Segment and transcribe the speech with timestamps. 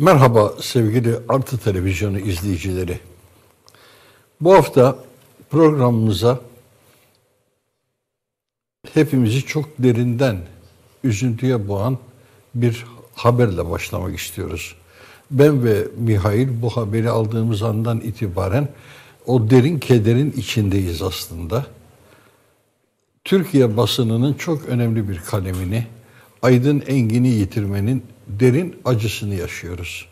[0.00, 2.98] Merhaba sevgili Artı Televizyonu izleyicileri.
[4.40, 4.98] Bu hafta
[5.50, 6.40] programımıza
[8.94, 10.36] hepimizi çok derinden
[11.04, 11.98] üzüntüye boğan
[12.54, 14.74] bir haberle başlamak istiyoruz.
[15.30, 18.68] Ben ve Mihail bu haberi aldığımız andan itibaren
[19.26, 21.66] o derin kederin içindeyiz aslında.
[23.24, 25.86] Türkiye basınının çok önemli bir kalemini,
[26.42, 28.02] Aydın Engin'i yitirmenin
[28.40, 30.08] derin acısını yaşıyoruz.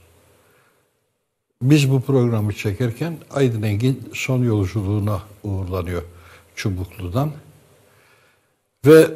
[1.63, 6.03] Biz bu programı çekerken Aydın Engin son yolculuğuna uğurlanıyor
[6.55, 7.33] Çubuklu'dan.
[8.87, 9.11] Ve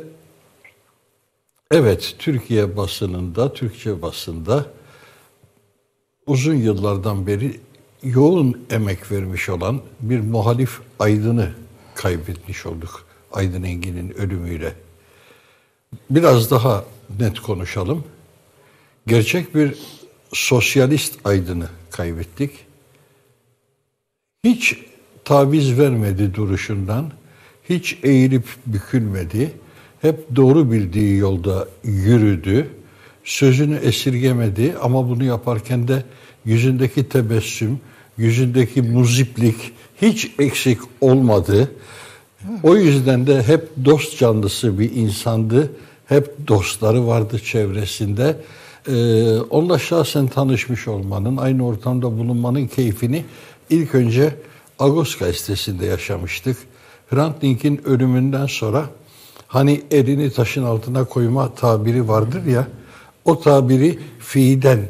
[1.71, 4.67] evet Türkiye basınında, Türkçe basında
[6.27, 7.61] uzun yıllardan beri
[8.03, 11.53] yoğun emek vermiş olan bir muhalif aydını
[11.95, 14.75] kaybetmiş olduk Aydın Engin'in ölümüyle.
[16.11, 16.85] Biraz daha
[17.21, 18.05] net konuşalım.
[19.07, 19.75] Gerçek bir
[20.33, 22.51] sosyalist aydını kaybettik.
[24.45, 24.77] Hiç
[25.25, 27.13] taviz vermedi duruşundan,
[27.69, 29.53] hiç eğilip bükülmedi.
[30.01, 32.71] Hep doğru bildiği yolda yürüdü.
[33.25, 36.05] Sözünü esirgemedi ama bunu yaparken de
[36.45, 37.81] yüzündeki tebessüm,
[38.19, 39.57] yüzündeki muziplik
[40.03, 41.73] hiç eksik olmadı.
[42.63, 45.73] O yüzden de hep dost canlısı bir insandı.
[46.07, 48.37] Hep dostları vardı çevresinde.
[48.89, 53.25] Ee, onunla şahsen tanışmış olmanın, aynı ortamda bulunmanın keyfini
[53.71, 54.35] ilk önce
[54.79, 56.57] Agos gazetesinde yaşamıştık.
[57.11, 58.85] Hrant Dink'in ölümünden sonra
[59.47, 62.67] hani elini taşın altına koyma tabiri vardır ya,
[63.25, 64.81] o tabiri fiiden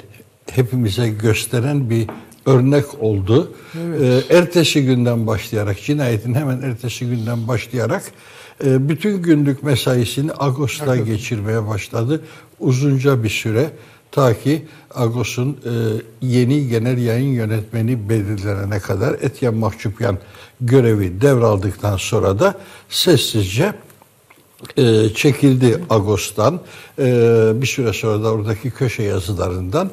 [0.50, 2.06] hepimize gösteren bir
[2.46, 3.52] örnek oldu.
[3.80, 4.24] Evet.
[4.30, 8.02] Ee, ertesi günden başlayarak, cinayetin hemen ertesi günden başlayarak
[8.64, 12.24] e, bütün günlük mesaisini Ağustos'ta geçirmeye başladı.
[12.60, 13.70] Uzunca bir süre
[14.12, 14.64] ta ki
[14.94, 15.72] Ağustos'un e,
[16.26, 20.18] yeni genel yayın yönetmeni belirlenene kadar Etyen Mahçupyan
[20.60, 22.54] görevi devraldıktan sonra da
[22.88, 23.74] sessizce
[24.76, 26.60] e, çekildi Ağustos'tan.
[26.98, 27.04] E,
[27.54, 29.90] bir süre sonra da oradaki köşe yazılarından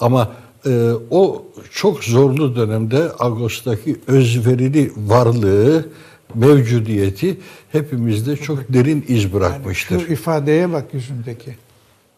[0.00, 0.32] ama
[0.66, 5.88] e, o çok zorlu dönemde Ağustos'taki özverili varlığı,
[6.34, 7.36] mevcudiyeti
[7.72, 9.94] hepimizde çok derin iz bırakmıştır.
[9.94, 11.56] Yani şu ifadeye bak yüzündeki.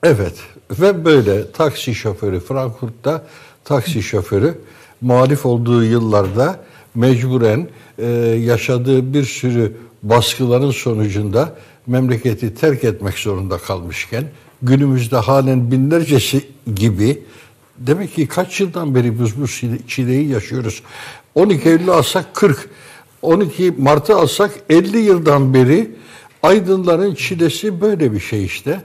[0.05, 0.35] Evet
[0.71, 3.27] ve böyle taksi şoförü Frankfurt'ta
[3.65, 4.59] taksi şoförü
[5.01, 6.61] muhalif olduğu yıllarda
[6.95, 8.07] mecburen e,
[8.41, 11.57] yaşadığı bir sürü baskıların sonucunda
[11.87, 14.25] memleketi terk etmek zorunda kalmışken
[14.63, 17.23] günümüzde halen binlercesi gibi
[17.79, 19.49] demek ki kaç yıldan beri biz bu
[19.89, 20.83] çileyi yaşıyoruz.
[21.35, 22.69] 12 Eylül alsak 40,
[23.23, 25.91] 12 Mart'ı alsak 50 yıldan beri
[26.43, 28.81] aydınların çilesi böyle bir şey işte.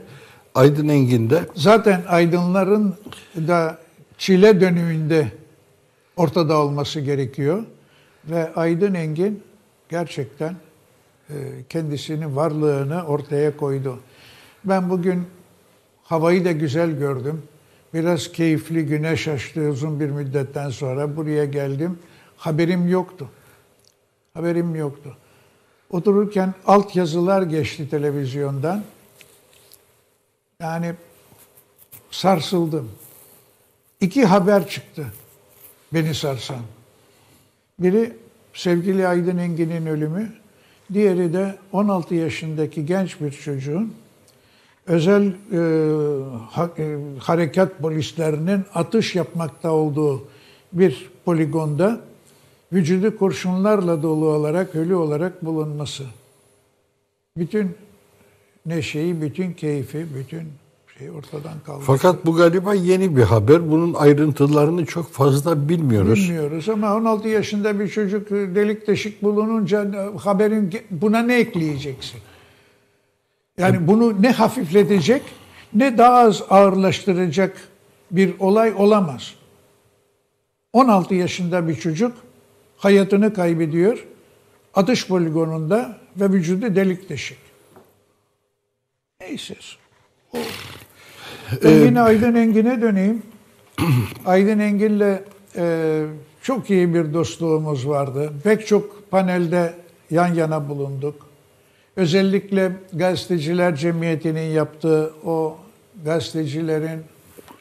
[0.54, 1.46] Aydın Engin'de.
[1.54, 2.94] Zaten aydınların
[3.36, 3.78] da
[4.18, 5.32] çile dönümünde
[6.16, 7.64] ortada olması gerekiyor.
[8.24, 9.42] Ve Aydın Engin
[9.88, 10.56] gerçekten
[11.30, 11.34] e,
[11.68, 13.98] kendisinin varlığını ortaya koydu.
[14.64, 15.26] Ben bugün
[16.02, 17.42] havayı da güzel gördüm.
[17.94, 21.98] Biraz keyifli güneş açtı uzun bir müddetten sonra buraya geldim.
[22.36, 23.28] Haberim yoktu.
[24.34, 25.16] Haberim yoktu.
[25.90, 28.82] Otururken alt yazılar geçti televizyondan.
[30.60, 30.94] Yani
[32.10, 32.90] sarsıldım.
[34.00, 35.06] İki haber çıktı
[35.92, 36.60] beni sarsan.
[37.78, 38.12] Biri
[38.54, 40.32] sevgili Aydın Engin'in ölümü,
[40.92, 43.94] diğeri de 16 yaşındaki genç bir çocuğun
[44.86, 45.60] özel e,
[46.50, 50.28] ha, e, harekat polislerinin atış yapmakta olduğu
[50.72, 52.00] bir poligonda
[52.72, 56.04] vücudu kurşunlarla dolu olarak, ölü olarak bulunması.
[57.36, 57.76] Bütün
[58.70, 60.48] neşeyi, bütün keyfi, bütün
[60.98, 61.82] şey ortadan kaldı.
[61.86, 63.70] Fakat bu galiba yeni bir haber.
[63.70, 66.18] Bunun ayrıntılarını çok fazla bilmiyoruz.
[66.18, 69.86] Bilmiyoruz ama 16 yaşında bir çocuk delik deşik bulununca
[70.16, 72.20] haberin buna ne ekleyeceksin?
[73.58, 75.22] Yani bunu ne hafifletecek
[75.74, 77.56] ne daha az ağırlaştıracak
[78.10, 79.34] bir olay olamaz.
[80.72, 82.12] 16 yaşında bir çocuk
[82.76, 84.06] hayatını kaybediyor
[84.74, 87.38] atış poligonunda ve vücudu delik deşik.
[89.20, 89.54] Neyse.
[90.34, 90.38] O.
[91.64, 93.22] Ben ee, Aydın Engin'e döneyim.
[94.26, 95.18] Aydın Engin'le
[95.56, 96.04] e,
[96.42, 98.32] çok iyi bir dostluğumuz vardı.
[98.44, 99.74] Pek çok panelde
[100.10, 101.26] yan yana bulunduk.
[101.96, 105.58] Özellikle gazeteciler cemiyetinin yaptığı o
[106.04, 107.00] gazetecilerin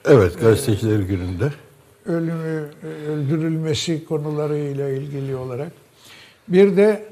[0.05, 1.53] Evet, gazeteciler e, gününde
[2.05, 2.69] ölümü
[3.07, 5.71] öldürülmesi konularıyla ilgili olarak.
[6.47, 7.03] Bir de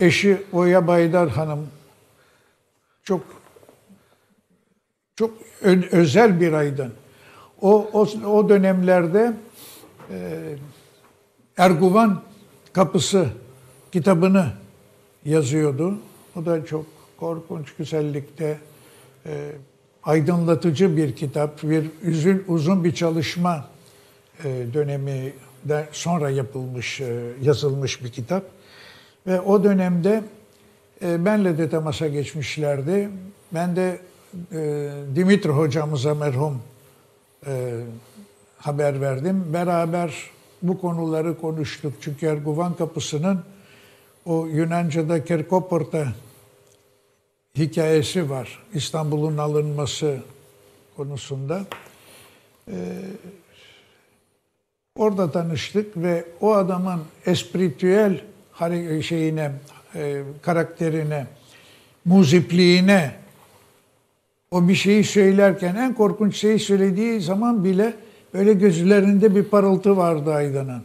[0.00, 1.66] eşi Oya Baydar Hanım
[3.02, 3.22] çok
[5.16, 5.30] çok
[5.90, 6.92] özel bir aydın.
[7.60, 9.32] O, o, o dönemlerde
[10.10, 10.40] e,
[11.56, 12.22] Erguvan
[12.72, 13.26] Kapısı
[13.92, 14.46] kitabını
[15.24, 15.98] yazıyordu.
[16.36, 18.58] O da çok korkunç güzellikte
[19.26, 19.52] e,
[20.02, 23.68] aydınlatıcı bir kitap, bir üzün, uzun bir çalışma
[24.44, 25.32] e, dönemi
[25.64, 28.44] de sonra yapılmış, e, yazılmış bir kitap.
[29.26, 30.22] Ve o dönemde
[31.02, 33.08] e, benle de temasa geçmişlerdi.
[33.52, 34.00] Ben de
[34.52, 36.62] e, Dimitri hocamıza merhum
[37.46, 37.80] e,
[38.58, 39.52] haber verdim.
[39.52, 40.30] Beraber
[40.62, 41.92] bu konuları konuştuk.
[42.00, 43.40] Çünkü Erguvan Kapısı'nın
[44.26, 46.06] o Yunanca'da Kirkoporta
[47.56, 48.62] hikayesi var.
[48.74, 50.16] İstanbul'un alınması
[50.96, 51.64] konusunda.
[52.68, 52.74] Ee,
[54.96, 58.20] orada tanıştık ve o adamın espritüel
[59.02, 59.52] şeyine,
[59.94, 61.26] e, karakterine,
[62.04, 63.10] muzipliğine
[64.50, 67.94] o bir şeyi söylerken en korkunç şeyi söylediği zaman bile
[68.34, 70.82] böyle gözlerinde bir parıltı vardı Aydın'ın.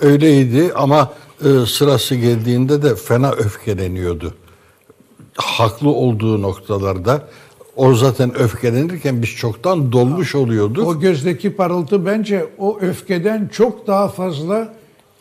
[0.00, 1.12] Öyleydi ama
[1.44, 4.34] e, sırası geldiğinde de fena öfkeleniyordu.
[5.36, 7.28] Haklı olduğu noktalarda
[7.76, 10.86] o zaten öfkelenirken biz çoktan dolmuş oluyorduk.
[10.88, 14.74] O gözdeki parıltı bence o öfkeden çok daha fazla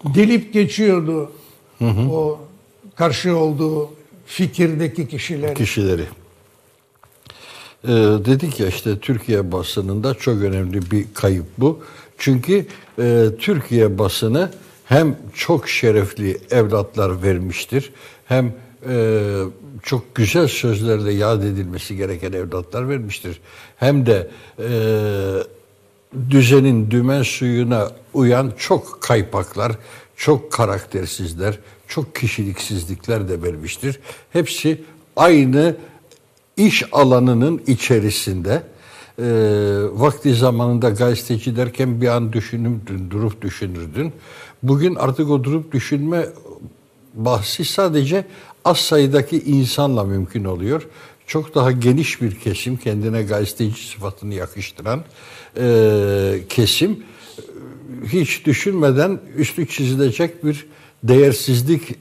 [0.04, 1.32] delip geçiyordu.
[1.80, 2.10] Hı hı.
[2.10, 2.40] O
[2.96, 3.90] karşı olduğu
[4.26, 5.54] fikirdeki kişileri.
[5.54, 6.06] Kişileri.
[7.84, 7.88] Ee,
[8.26, 11.80] dedik ya işte Türkiye basınında çok önemli bir kayıp bu.
[12.18, 12.66] Çünkü
[13.00, 14.52] e, Türkiye basını
[14.86, 17.92] hem çok şerefli evlatlar vermiştir,
[18.26, 18.54] hem
[18.90, 19.22] e,
[19.84, 23.42] çok güzel sözlerle yad edilmesi gereken evlatlar vermiştir.
[23.78, 24.28] Hem de
[24.60, 24.70] e,
[26.30, 29.72] düzenin dümen suyuna uyan çok kaypaklar,
[30.16, 31.60] çok karaktersizler,
[31.92, 34.00] çok kişiliksizlikler de vermiştir.
[34.34, 34.82] Hepsi
[35.16, 35.76] aynı
[36.58, 38.64] iş alanının içerisinde
[39.20, 39.24] e,
[39.92, 44.14] vakti zamanında gazeteci derken bir an düşünürdün, durup düşünürdün.
[44.64, 46.26] Bugün artık o durup düşünme
[47.14, 48.26] bahsi sadece
[48.66, 50.88] az sayıdaki insanla mümkün oluyor.
[51.28, 55.04] Çok daha geniş bir kesim, kendine gazeteci sıfatını yakıştıran
[55.58, 57.04] e, kesim
[58.06, 60.66] hiç düşünmeden üstü çizilecek bir
[61.04, 61.96] değersizlik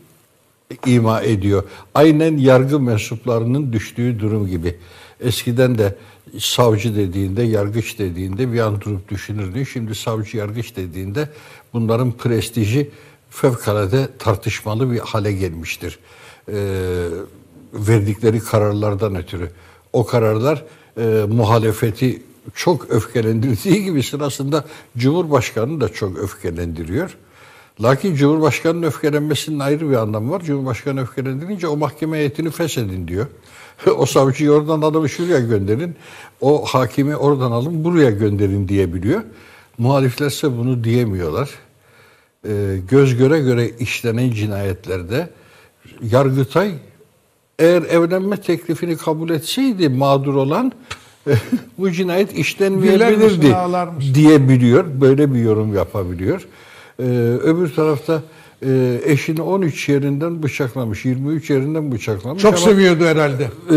[0.86, 1.64] ima ediyor.
[1.94, 4.76] Aynen yargı mensuplarının düştüğü durum gibi.
[5.20, 5.96] Eskiden de
[6.38, 9.64] savcı dediğinde, yargıç dediğinde bir an durup düşünürdün.
[9.64, 11.28] Şimdi savcı, yargıç dediğinde
[11.72, 12.90] bunların prestiji
[13.30, 15.98] fevkalade tartışmalı bir hale gelmiştir.
[16.48, 16.54] Ee,
[17.74, 19.50] verdikleri kararlardan ötürü.
[19.92, 20.64] O kararlar
[20.96, 22.22] e, muhalefeti
[22.54, 24.64] çok öfkelendirdiği gibi sırasında
[24.98, 27.16] Cumhurbaşkanı da çok öfkelendiriyor.
[27.82, 30.42] Lakin Cumhurbaşkanı'nın öfkelenmesinin ayrı bir anlamı var.
[30.42, 33.26] Cumhurbaşkanı öfkelendirince o mahkeme heyetini feshedin diyor.
[33.96, 35.96] o savcıyı oradan adamı şuraya gönderin.
[36.40, 39.22] O hakimi oradan alın buraya gönderin diyebiliyor.
[39.78, 41.50] Muhaliflerse bunu diyemiyorlar.
[42.48, 45.28] Ee, göz göre göre işlenen cinayetlerde
[46.02, 46.72] Yargıtay
[47.58, 50.72] eğer evlenme teklifini kabul etseydi mağdur olan
[51.78, 53.54] bu cinayet işlenmeyebilirdi
[54.14, 54.84] diyebiliyor.
[55.00, 56.46] Böyle bir yorum yapabiliyor.
[57.00, 57.02] Ee,
[57.42, 58.22] öbür tarafta
[58.62, 62.42] e, eşini 13 yerinden bıçaklamış, 23 yerinden bıçaklamış.
[62.42, 63.44] Çok seviyordu herhalde.
[63.44, 63.76] E,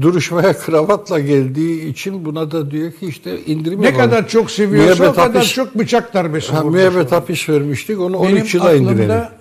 [0.00, 5.08] duruşmaya kravatla geldiği için buna da diyor ki işte indirim Ne kadar çok seviyorsa müebbet
[5.08, 8.98] o kadar hapis, çok bıçak darbesi ha, Müebbet hapis vermiştik onu Benim 13 yıla indirelim.
[8.98, 9.32] Benim aklımda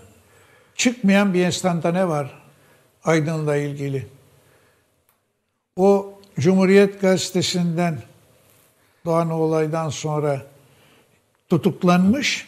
[0.76, 2.42] çıkmayan bir enstantane var
[3.04, 4.06] Aydın'la ilgili.
[5.76, 7.98] O Cumhuriyet Gazetesi'nden
[9.06, 10.42] Doğan olaydan sonra
[11.50, 12.48] tutuklanmış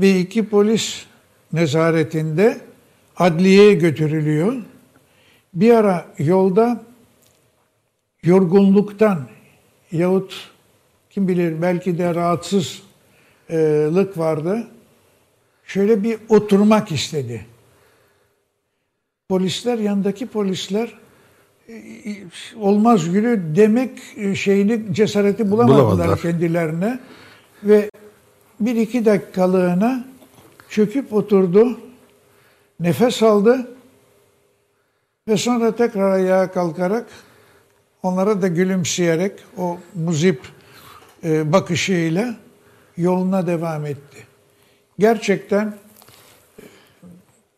[0.00, 1.06] ve iki polis
[1.52, 2.60] nezaretinde
[3.16, 4.56] adliyeye götürülüyor.
[5.54, 6.82] Bir ara yolda
[8.22, 9.28] yorgunluktan
[9.92, 10.50] yahut
[11.10, 14.68] kim bilir belki de rahatsızlık vardı.
[15.64, 17.46] Şöyle bir oturmak istedi.
[19.28, 20.98] Polisler, yanındaki polisler
[22.56, 23.98] olmaz gülü demek
[24.36, 26.98] şeyini cesareti bulamadılar, bulamadılar kendilerine
[27.62, 27.90] ve
[28.60, 30.04] bir iki dakikalığına
[30.68, 31.80] çöküp oturdu,
[32.80, 33.68] nefes aldı
[35.28, 37.06] ve sonra tekrar ayağa kalkarak
[38.02, 40.40] onlara da gülümseyerek o muzip
[41.24, 42.36] e, bakışıyla
[42.96, 44.18] yoluna devam etti.
[44.98, 45.74] Gerçekten e,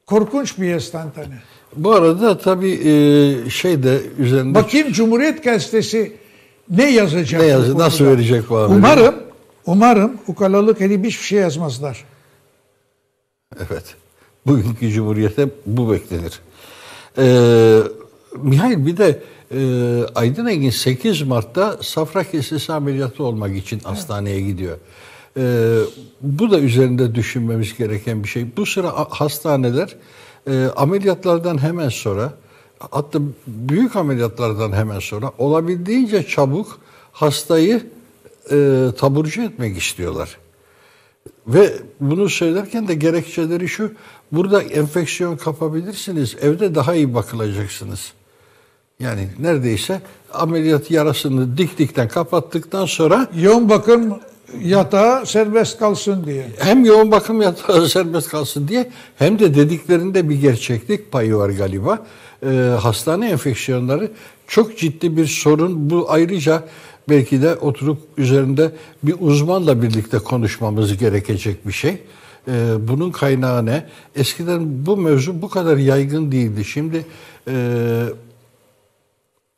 [0.07, 1.35] korkunç bir estantane.
[1.77, 4.55] Bu arada tabii e, şey de üzerinde...
[4.55, 6.13] Bakayım Cumhuriyet Gazetesi
[6.71, 7.41] ne yazacak?
[7.41, 8.79] Ne yazacak, nasıl verecek bu haberi?
[8.79, 9.32] Umarım
[9.66, 12.04] Umarım ukalalık edip hiçbir şey yazmazlar.
[13.57, 13.95] Evet.
[14.47, 16.40] Bugünkü cumhuriyete bu beklenir.
[17.19, 17.81] Ee,
[18.42, 19.23] Mihail bir de
[19.54, 24.78] Ee, Aydın Engin 8 Mart'ta safra kesesi ameliyatı olmak için hastaneye gidiyor.
[25.37, 25.78] Ee,
[26.21, 28.57] bu da üzerinde düşünmemiz gereken bir şey.
[28.57, 29.97] Bu sıra hastaneler
[30.47, 32.33] e, ameliyatlardan hemen sonra
[32.90, 36.81] hatta büyük ameliyatlardan hemen sonra olabildiğince çabuk
[37.12, 37.87] hastayı
[38.51, 40.39] e, taburcu etmek istiyorlar.
[41.47, 43.93] Ve bunu söylerken de gerekçeleri şu,
[44.33, 48.13] burada enfeksiyon kapabilirsiniz, evde daha iyi bakılacaksınız.
[49.01, 50.01] Yani neredeyse
[50.33, 54.19] ameliyat yarasını diktikten kapattıktan sonra Yoğun bakım
[54.61, 56.47] yatağı serbest kalsın diye.
[56.59, 62.07] hem yoğun bakım yatağı serbest kalsın diye hem de dediklerinde bir gerçeklik payı var galiba.
[62.47, 64.11] Ee, hastane enfeksiyonları
[64.47, 65.91] çok ciddi bir sorun.
[65.91, 66.65] Bu ayrıca
[67.09, 71.99] belki de oturup üzerinde bir uzmanla birlikte konuşmamız gerekecek bir şey.
[72.49, 73.87] Ee, bunun kaynağı ne?
[74.17, 76.65] Eskiden bu mevzu bu kadar yaygın değildi.
[76.65, 77.05] Şimdi
[77.49, 78.05] e,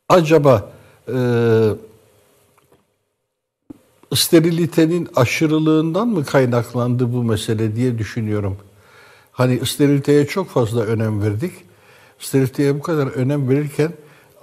[0.09, 0.71] acaba
[1.07, 1.17] e,
[4.15, 8.57] sterilitenin aşırılığından mı kaynaklandı bu mesele diye düşünüyorum.
[9.31, 11.51] Hani steriliteye çok fazla önem verdik.
[12.19, 13.91] Steriliteye bu kadar önem verirken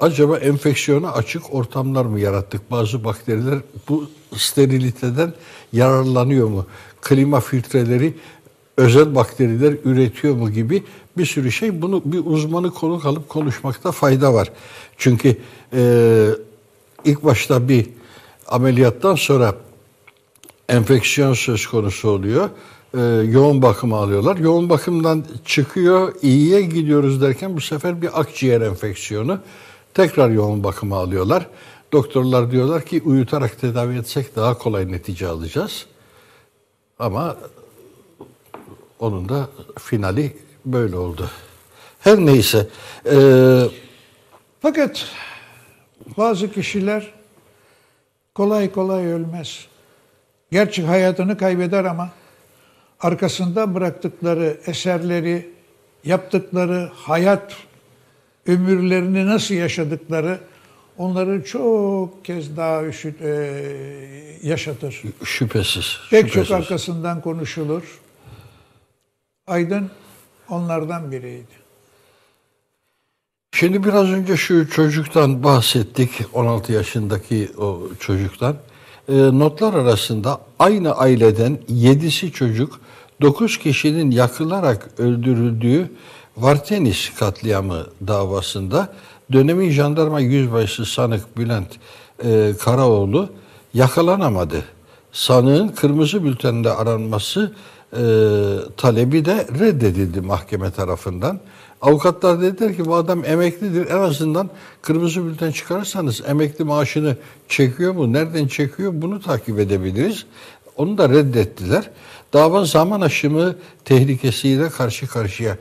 [0.02, 2.70] acaba enfeksiyona açık ortamlar mı yarattık?
[2.70, 5.32] Bazı bakteriler bu steriliteden
[5.72, 6.66] yararlanıyor mu?
[7.02, 8.14] Klima filtreleri
[8.76, 10.82] özel bakteriler üretiyor mu gibi
[11.18, 11.82] bir sürü şey.
[11.82, 14.52] Bunu bir uzmanı konuk alıp konuşmakta fayda var.
[14.96, 15.36] Çünkü
[15.72, 16.26] e,
[17.04, 17.86] ilk başta bir
[18.48, 19.54] ameliyattan sonra
[20.68, 22.50] enfeksiyon söz konusu oluyor.
[22.94, 24.36] Ee, yoğun bakıma alıyorlar.
[24.36, 29.38] Yoğun bakımdan çıkıyor, iyiye gidiyoruz derken bu sefer bir akciğer enfeksiyonu.
[29.94, 31.46] Tekrar yoğun bakıma alıyorlar.
[31.92, 35.86] Doktorlar diyorlar ki uyutarak tedavi etsek daha kolay netice alacağız.
[36.98, 37.36] Ama
[38.98, 41.30] onun da finali böyle oldu.
[42.00, 42.68] Her neyse.
[43.06, 43.62] Ee,
[44.62, 45.06] Fakat
[46.16, 47.12] bazı kişiler
[48.34, 49.66] kolay kolay ölmez.
[50.52, 52.10] Gerçi hayatını kaybeder ama
[53.00, 55.50] arkasında bıraktıkları eserleri,
[56.04, 57.56] yaptıkları hayat
[58.46, 60.40] ömürlerini nasıl yaşadıkları
[60.98, 63.28] onları çok kez daha üşüt, e,
[64.42, 65.02] yaşatır.
[65.24, 65.98] şüphesiz.
[66.10, 66.48] Pek şüphesiz.
[66.48, 68.00] çok arkasından konuşulur.
[69.46, 69.90] Aydın
[70.48, 71.62] onlardan biriydi.
[73.54, 78.56] Şimdi biraz önce şu çocuktan bahsettik, 16 yaşındaki o çocuktan.
[79.08, 82.80] Ee, notlar arasında aynı aileden 7'si çocuk,
[83.20, 85.90] 9 kişinin yakılarak öldürüldüğü
[86.36, 88.92] Vartenis katliamı davasında
[89.32, 91.68] dönemin jandarma yüzbaşısı sanık Bülent
[92.24, 93.28] e, Karaoğlu
[93.74, 94.64] yakalanamadı.
[95.12, 97.52] Sanığın kırmızı bültende aranması
[97.92, 98.02] e,
[98.76, 101.40] talebi de reddedildi mahkeme tarafından.
[101.82, 103.86] Avukatlar dediler ki bu adam emeklidir.
[103.90, 104.50] En azından
[104.82, 107.16] kırmızı bülten çıkarırsanız emekli maaşını
[107.48, 108.12] çekiyor mu?
[108.12, 108.92] Nereden çekiyor?
[108.94, 110.26] Bunu takip edebiliriz.
[110.76, 111.90] Onu da reddettiler.
[112.32, 115.56] Dava zaman aşımı tehlikesiyle karşı karşıya.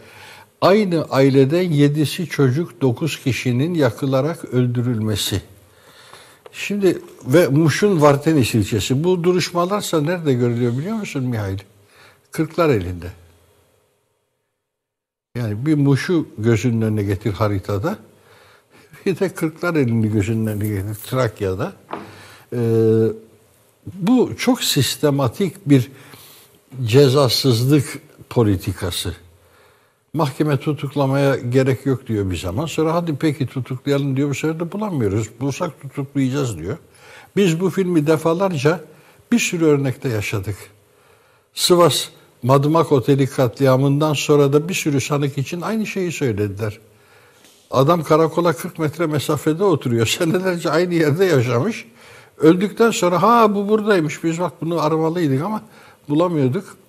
[0.62, 5.42] Aynı aileden yedisi çocuk, dokuz kişinin yakılarak öldürülmesi.
[6.52, 9.04] Şimdi ve Muş'un Vartenis ilçesi.
[9.04, 11.60] Bu duruşmalarsa nerede görülüyor biliyor musun Mihail?
[12.32, 13.12] Kırklar elinde.
[15.38, 17.98] Yani bir Muş'u gözünün önüne getir haritada.
[19.06, 21.74] Bir de Kırklar elini gözünün önüne getir Trakya'da.
[22.54, 22.58] Ee,
[23.94, 25.92] bu çok sistematik bir
[26.86, 28.00] cezasızlık
[28.30, 29.16] politikası.
[30.14, 32.66] Mahkeme tutuklamaya gerek yok diyor bir zaman.
[32.66, 34.30] Sonra hadi peki tutuklayalım diyor.
[34.30, 35.30] Bu sefer de bulamıyoruz.
[35.40, 36.78] Bulsak tutuklayacağız diyor.
[37.36, 38.80] Biz bu filmi defalarca
[39.32, 40.56] bir sürü örnekte yaşadık.
[41.54, 42.10] Sivas
[42.44, 46.80] Madımak Oteli katliamından sonra da bir sürü sanık için aynı şeyi söylediler.
[47.72, 50.08] Adam karakola 40 metre mesafede oturuyor.
[50.20, 51.86] Senelerce aynı yerde yaşamış.
[52.38, 54.24] Öldükten sonra ha bu buradaymış.
[54.24, 55.62] Biz bak bunu aramalıydık ama
[56.10, 56.81] bulamıyorduk.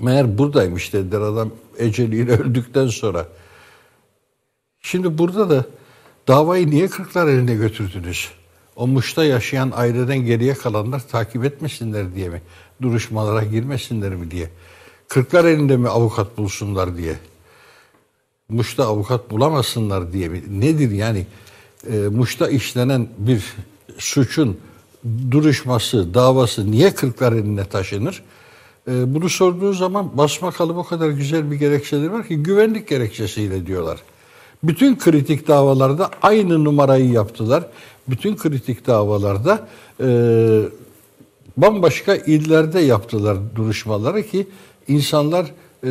[0.00, 3.28] Meğer buradaymış dediler adam eceliyle öldükten sonra.
[4.80, 5.64] Şimdi burada da
[6.28, 8.30] davayı niye kırklar eline götürdünüz?
[8.76, 12.42] O Muş'ta yaşayan aileden geriye kalanlar takip etmesinler diye mi?
[12.82, 14.50] Duruşmalara girmesinler mi diye?
[15.08, 17.16] Kırklar elinde mi avukat bulsunlar diye?
[18.48, 20.42] Muş'ta avukat bulamasınlar diye mi?
[20.48, 21.26] Nedir yani?
[21.92, 23.44] E, Muş'ta işlenen bir
[23.98, 24.58] suçun
[25.30, 28.22] duruşması, davası niye kırklar eline taşınır?
[28.88, 33.98] E, bunu sorduğu zaman basmakalı o kadar güzel bir gerekçeleri var ki güvenlik gerekçesiyle diyorlar.
[34.62, 37.66] Bütün kritik davalarda aynı numarayı yaptılar.
[38.08, 39.68] Bütün kritik davalarda
[40.00, 40.08] e,
[41.56, 44.46] bambaşka illerde yaptılar duruşmaları ki
[44.88, 45.46] insanlar
[45.84, 45.90] e,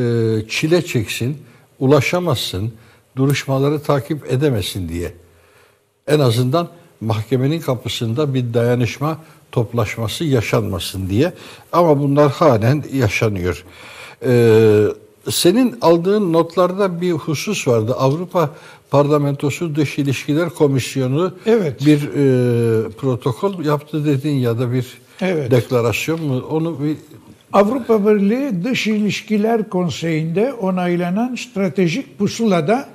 [0.50, 1.38] çile çeksin,
[1.80, 2.74] ulaşamazsın,
[3.16, 5.14] duruşmaları takip edemesin diye.
[6.08, 6.68] En azından
[7.02, 9.18] mahkemenin kapısında bir dayanışma
[9.54, 11.34] toplaşması yaşanmasın diye.
[11.72, 13.64] Ama bunlar halen yaşanıyor.
[14.26, 14.84] Ee,
[15.30, 17.96] senin aldığın notlarda bir husus vardı.
[17.98, 18.50] Avrupa
[18.92, 21.86] Parlamentosu Dış İlişkiler Komisyonu Evet.
[21.86, 24.88] bir e, protokol yaptı dedin ya da bir
[25.22, 25.52] Evet.
[25.52, 26.40] deklarasyon mu?
[26.50, 26.98] Onu bir
[27.54, 32.90] Avrupa Birliği Dış İlişkiler Konseyi'nde onaylanan stratejik pusulada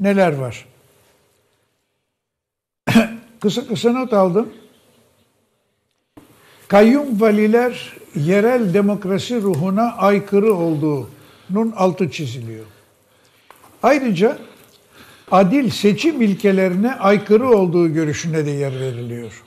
[0.00, 0.64] neler var?
[3.40, 4.48] kısa kısa not aldım.
[6.74, 12.64] Kayyum valiler yerel demokrasi ruhuna aykırı olduğunun altı çiziliyor.
[13.82, 14.38] Ayrıca
[15.30, 19.42] adil seçim ilkelerine aykırı olduğu görüşüne de yer veriliyor.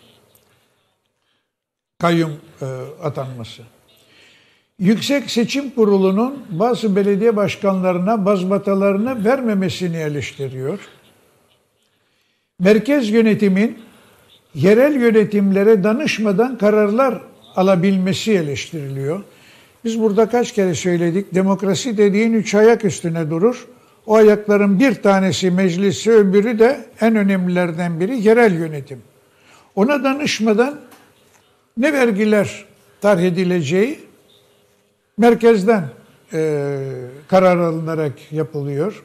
[2.00, 2.32] Kayyum
[2.62, 2.66] e,
[3.04, 3.64] atanması.
[4.80, 10.80] Yüksek Seçim Kurulu'nun bazı belediye başkanlarına bazbatalarını vermemesini eleştiriyor.
[12.60, 13.87] Merkez yönetimin
[14.58, 17.22] yerel yönetimlere danışmadan kararlar
[17.56, 19.24] alabilmesi eleştiriliyor.
[19.84, 23.68] Biz burada kaç kere söyledik, demokrasi dediğin üç ayak üstüne durur.
[24.06, 29.02] O ayakların bir tanesi meclisi, öbürü de en önemlilerden biri yerel yönetim.
[29.76, 30.80] Ona danışmadan
[31.78, 32.66] ne vergiler
[33.02, 34.00] tarh edileceği
[35.18, 35.84] merkezden
[36.34, 36.80] e,
[37.28, 39.04] karar alınarak yapılıyor.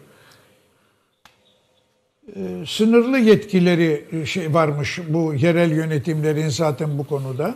[2.29, 7.55] E, sınırlı yetkileri e, şey varmış bu yerel yönetimlerin zaten bu konuda.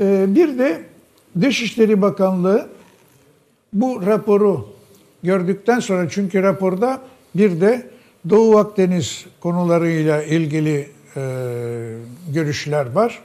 [0.00, 0.82] E, bir de
[1.40, 2.68] Dışişleri Bakanlığı
[3.72, 4.68] bu raporu
[5.22, 7.00] gördükten sonra çünkü raporda
[7.34, 7.90] bir de
[8.30, 11.22] Doğu Akdeniz konularıyla ilgili e,
[12.34, 13.22] görüşler var.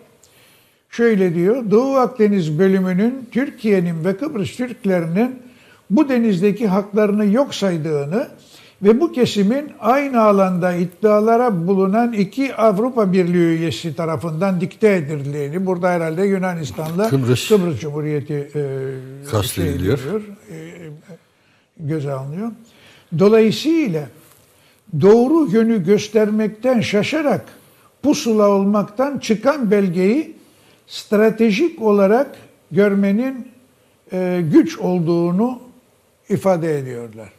[0.89, 5.39] Şöyle diyor, Doğu Akdeniz bölümünün Türkiye'nin ve Kıbrıs Türklerinin
[5.89, 8.27] bu denizdeki haklarını yok saydığını
[8.81, 15.89] ve bu kesimin aynı alanda iddialara bulunan iki Avrupa Birliği üyesi tarafından dikte edildiğini, burada
[15.89, 17.49] herhalde Yunanistan'la Kıbrıs.
[17.49, 18.61] Kıbrıs Cumhuriyeti e,
[19.31, 19.97] Kastediliyor.
[19.97, 20.89] şey e,
[21.79, 22.51] göze alınıyor.
[23.19, 24.07] Dolayısıyla
[25.01, 27.45] doğru yönü göstermekten şaşarak
[28.03, 30.35] pusula olmaktan çıkan belgeyi
[30.87, 32.27] stratejik olarak
[32.71, 33.47] görmenin
[34.13, 35.59] e, güç olduğunu
[36.29, 37.36] ifade ediyorlar.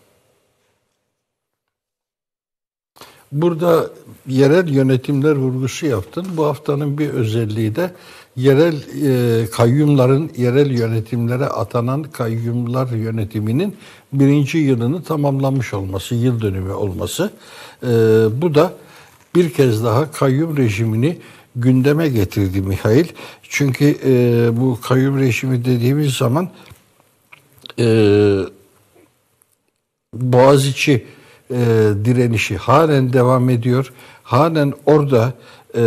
[3.33, 3.91] Burada
[4.27, 6.27] yerel yönetimler vurgusu yaptın.
[6.37, 7.91] Bu haftanın bir özelliği de
[8.37, 13.77] yerel e, kayyumların yerel yönetimlere atanan kayyumlar yönetiminin
[14.13, 17.31] birinci yılını tamamlamış olması, yıl dönümü olması.
[17.83, 17.87] E,
[18.43, 18.73] bu da
[19.35, 21.19] bir kez daha kayyum rejimini
[21.57, 23.07] gündeme getirdi Mihail.
[23.43, 26.51] Çünkü e, bu kayyum rejimi dediğimiz zaman
[27.79, 27.87] e,
[30.15, 31.05] Boğaziçi
[31.51, 31.57] e,
[32.05, 33.93] direnişi halen devam ediyor.
[34.23, 35.33] Halen orada
[35.77, 35.83] e,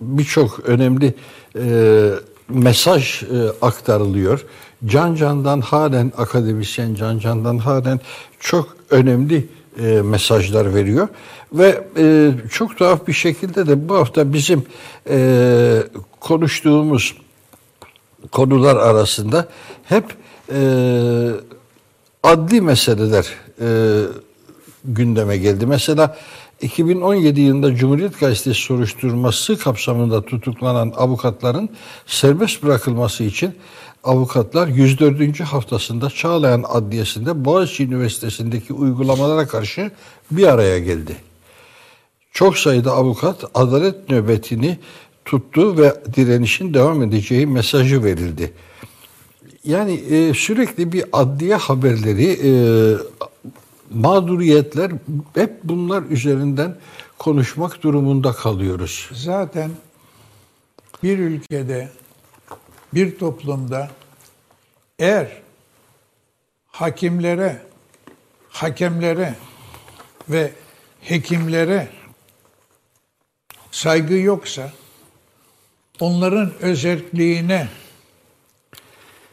[0.00, 1.14] birçok önemli
[1.56, 2.10] e,
[2.48, 3.26] mesaj e,
[3.62, 4.44] aktarılıyor.
[4.86, 8.00] Can Can'dan halen akademisyen Can Can'dan halen
[8.40, 9.48] çok önemli
[9.80, 11.08] e, mesajlar veriyor
[11.52, 14.64] ve e, çok tuhaf bir şekilde de bu hafta bizim
[15.08, 15.82] e,
[16.20, 17.16] konuştuğumuz
[18.32, 19.48] konular arasında
[19.84, 20.04] hep
[20.52, 20.60] e,
[22.22, 23.26] adli meseleler
[23.60, 23.66] e,
[24.84, 25.66] gündeme geldi.
[25.66, 26.16] Mesela
[26.62, 31.68] 2017 yılında Cumhuriyet Gazetesi soruşturması kapsamında tutuklanan avukatların
[32.06, 33.54] serbest bırakılması için
[34.04, 35.40] avukatlar 104.
[35.40, 39.90] haftasında Çağlayan Adliyesi'nde Boğaziçi Üniversitesi'ndeki uygulamalara karşı
[40.30, 41.16] bir araya geldi.
[42.32, 44.78] Çok sayıda avukat adalet nöbetini
[45.24, 48.52] tuttu ve direnişin devam edeceği mesajı verildi.
[49.64, 52.52] Yani e, sürekli bir adliye haberleri, e,
[53.94, 54.92] mağduriyetler
[55.34, 56.76] hep bunlar üzerinden
[57.18, 59.10] konuşmak durumunda kalıyoruz.
[59.12, 59.70] Zaten
[61.02, 61.88] bir ülkede,
[62.94, 63.90] bir toplumda
[64.98, 65.42] eğer
[66.66, 67.62] hakimlere,
[68.48, 69.34] hakemlere
[70.28, 70.52] ve
[71.00, 71.88] hekimlere
[73.70, 74.72] saygı yoksa,
[76.00, 77.68] onların özelliğine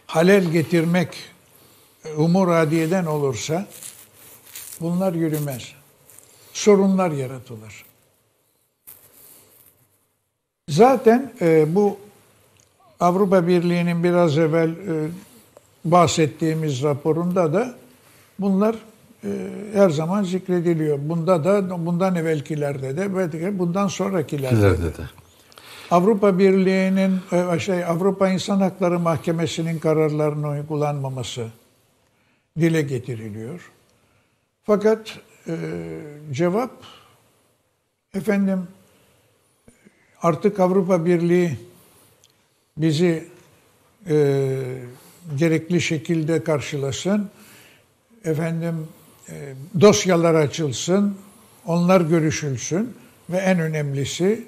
[0.05, 1.17] halel getirmek
[2.17, 3.67] umur adiyeden olursa
[4.81, 5.73] bunlar yürümez.
[6.53, 7.85] Sorunlar yaratılır.
[10.69, 11.97] Zaten e, bu
[12.99, 15.09] Avrupa Birliği'nin biraz evvel e,
[15.85, 17.75] bahsettiğimiz raporunda da
[18.39, 18.75] bunlar
[19.23, 19.29] e,
[19.73, 20.99] her zaman zikrediliyor.
[21.01, 24.97] Bunda da bundan evvelkilerde de ve bundan sonrakilerde de.
[24.97, 25.09] De.
[25.91, 31.47] Avrupa Birliği'nin e, şey Avrupa İnsan Hakları Mahkemesi'nin kararlarının uygulanmaması
[32.59, 33.71] dile getiriliyor.
[34.69, 35.55] Fakat e,
[36.31, 36.71] cevap
[38.13, 38.67] efendim
[40.21, 41.59] artık Avrupa Birliği
[42.77, 43.27] bizi
[44.09, 44.45] e,
[45.35, 47.29] gerekli şekilde karşılasın.
[48.25, 48.87] Efendim
[49.29, 51.17] e, dosyalar açılsın,
[51.65, 52.93] onlar görüşülsün
[53.29, 54.47] ve en önemlisi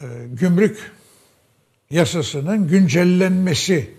[0.00, 0.92] e, gümrük
[1.90, 3.90] yasasının güncellenmesi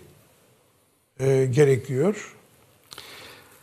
[1.20, 2.35] e, gerekiyor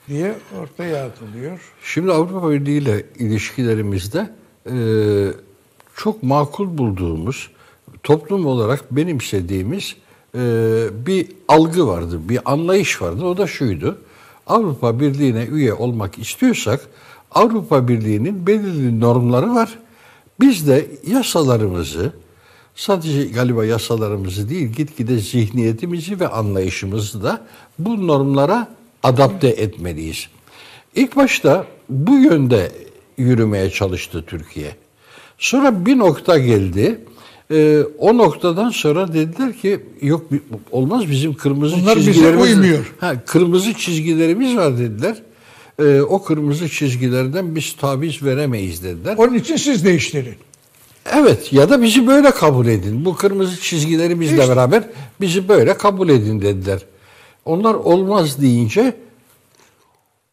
[0.08, 1.60] diye ortaya atılıyor.
[1.84, 4.30] Şimdi Avrupa Birliği ile ilişkilerimizde
[4.66, 4.76] e,
[5.96, 7.50] çok makul bulduğumuz,
[8.02, 9.96] toplum olarak benimsediğimiz
[10.34, 10.38] e,
[11.06, 13.24] bir algı vardı, bir anlayış vardı.
[13.24, 13.98] O da şuydu.
[14.46, 16.80] Avrupa Birliği'ne üye olmak istiyorsak
[17.30, 19.78] Avrupa Birliği'nin belirli normları var.
[20.40, 22.12] Biz de yasalarımızı,
[22.74, 27.46] sadece galiba yasalarımızı değil, gitgide zihniyetimizi ve anlayışımızı da
[27.78, 28.68] bu normlara
[29.02, 30.28] adapte etmeliyiz.
[30.94, 32.72] İlk başta bu yönde
[33.18, 34.76] yürümeye çalıştı Türkiye.
[35.38, 36.98] Sonra bir nokta geldi.
[37.50, 40.26] Ee, o noktadan sonra dediler ki yok
[40.70, 42.94] olmaz bizim kırmızı Bunlar bize çizgilerimiz uymuyor.
[43.00, 45.16] Ha, kırmızı çizgilerimiz var dediler.
[45.78, 49.14] Ee, o kırmızı çizgilerden biz taviz veremeyiz dediler.
[49.18, 50.34] Onun için siz değiştirin.
[51.12, 53.04] Evet ya da bizi böyle kabul edin.
[53.04, 54.48] Bu kırmızı çizgilerimizle İşte.
[54.48, 54.84] beraber
[55.20, 56.80] bizi böyle kabul edin dediler.
[57.44, 58.96] Onlar olmaz deyince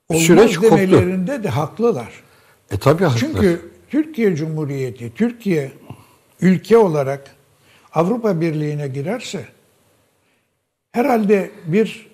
[0.10, 0.78] Olmaz süreç koptu.
[0.78, 2.24] demelerinde de haklılar.
[2.72, 3.20] E tabii haklı.
[3.20, 5.72] Çünkü Türkiye Cumhuriyeti, Türkiye
[6.42, 7.36] ülke olarak
[7.94, 9.46] Avrupa Birliği'ne girerse
[10.92, 12.08] herhalde bir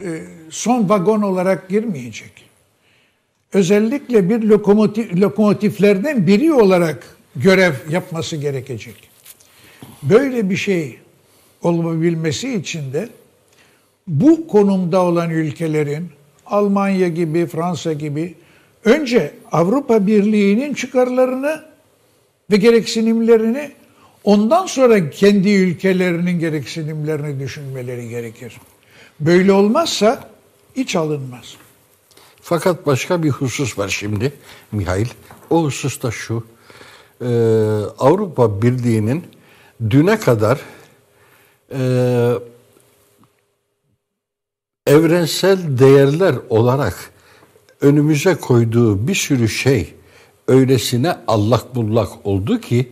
[0.00, 2.32] e, son vagon olarak girmeyecek.
[3.52, 9.10] Özellikle bir lokomotif, lokomotiflerden biri olarak görev yapması gerekecek.
[10.02, 10.98] Böyle bir şey
[11.62, 13.08] olabilmesi için de
[14.06, 16.10] bu konumda olan ülkelerin
[16.46, 18.34] Almanya gibi, Fransa gibi
[18.84, 21.62] önce Avrupa Birliği'nin çıkarlarını
[22.50, 23.72] ve gereksinimlerini
[24.24, 28.60] ondan sonra kendi ülkelerinin gereksinimlerini düşünmeleri gerekir.
[29.20, 30.28] Böyle olmazsa
[30.76, 31.56] hiç alınmaz.
[32.42, 34.32] Fakat başka bir husus var şimdi
[34.72, 35.06] Mihail.
[35.50, 36.46] O husus da şu.
[37.20, 37.26] Ee,
[37.98, 39.24] Avrupa Birliği'nin
[39.90, 40.60] düne kadar
[41.72, 41.78] e,
[44.86, 47.10] evrensel değerler olarak
[47.80, 49.94] önümüze koyduğu bir sürü şey
[50.48, 52.88] öylesine allak bullak oldu ki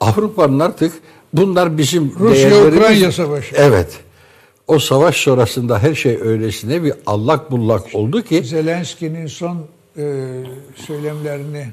[0.00, 0.92] Avrupa'nın artık
[1.32, 3.54] bunlar bizim Rusya-Ukrayna savaşı.
[3.56, 4.00] Evet.
[4.66, 10.24] O savaş sonrasında her şey öylesine bir allak bullak oldu ki Zelenski'nin son e,
[10.74, 11.66] söylemlerini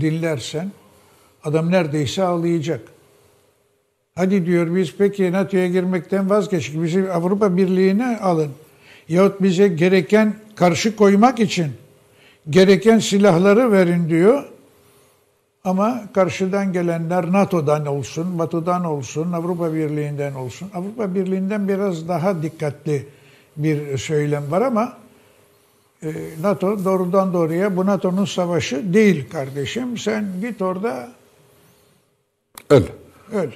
[0.00, 0.72] dinlersen
[1.44, 2.80] adam neredeyse ağlayacak.
[4.14, 6.82] Hadi diyor biz peki NATO'ya girmekten vazgeçtik.
[6.82, 8.50] Bizi Avrupa Birliği'ne alın.
[9.08, 11.72] Yahut bize gereken karşı koymak için
[12.50, 14.44] gereken silahları verin diyor.
[15.64, 20.70] Ama karşıdan gelenler NATO'dan olsun, Batı'dan olsun, Avrupa Birliği'nden olsun.
[20.74, 23.06] Avrupa Birliği'nden biraz daha dikkatli
[23.56, 24.96] bir söylem var ama
[26.02, 29.98] e, NATO doğrudan doğruya bu NATO'nun savaşı değil kardeşim.
[29.98, 31.12] Sen git orada
[32.70, 32.82] öl.
[33.32, 33.50] öl.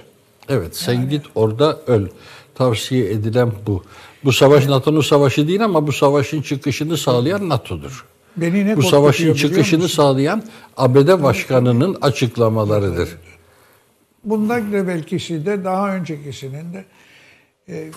[0.48, 2.06] Evet sen git orada öl.
[2.54, 3.84] Tavsiye edilen bu.
[4.24, 8.06] Bu savaş NATO'nun savaşı değil ama bu savaşın çıkışını sağlayan NATO'dur.
[8.36, 10.44] Beni ne Bu savaşın çıkışını sağlayan
[10.76, 13.16] ABD Başkanı'nın açıklamalarıdır.
[14.24, 16.84] Bundan evvelkisi de daha öncekisinin de
[17.68, 17.90] e,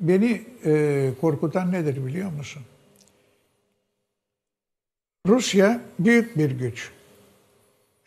[0.00, 2.62] beni e, korkutan nedir biliyor musun?
[5.26, 6.90] Rusya büyük bir güç.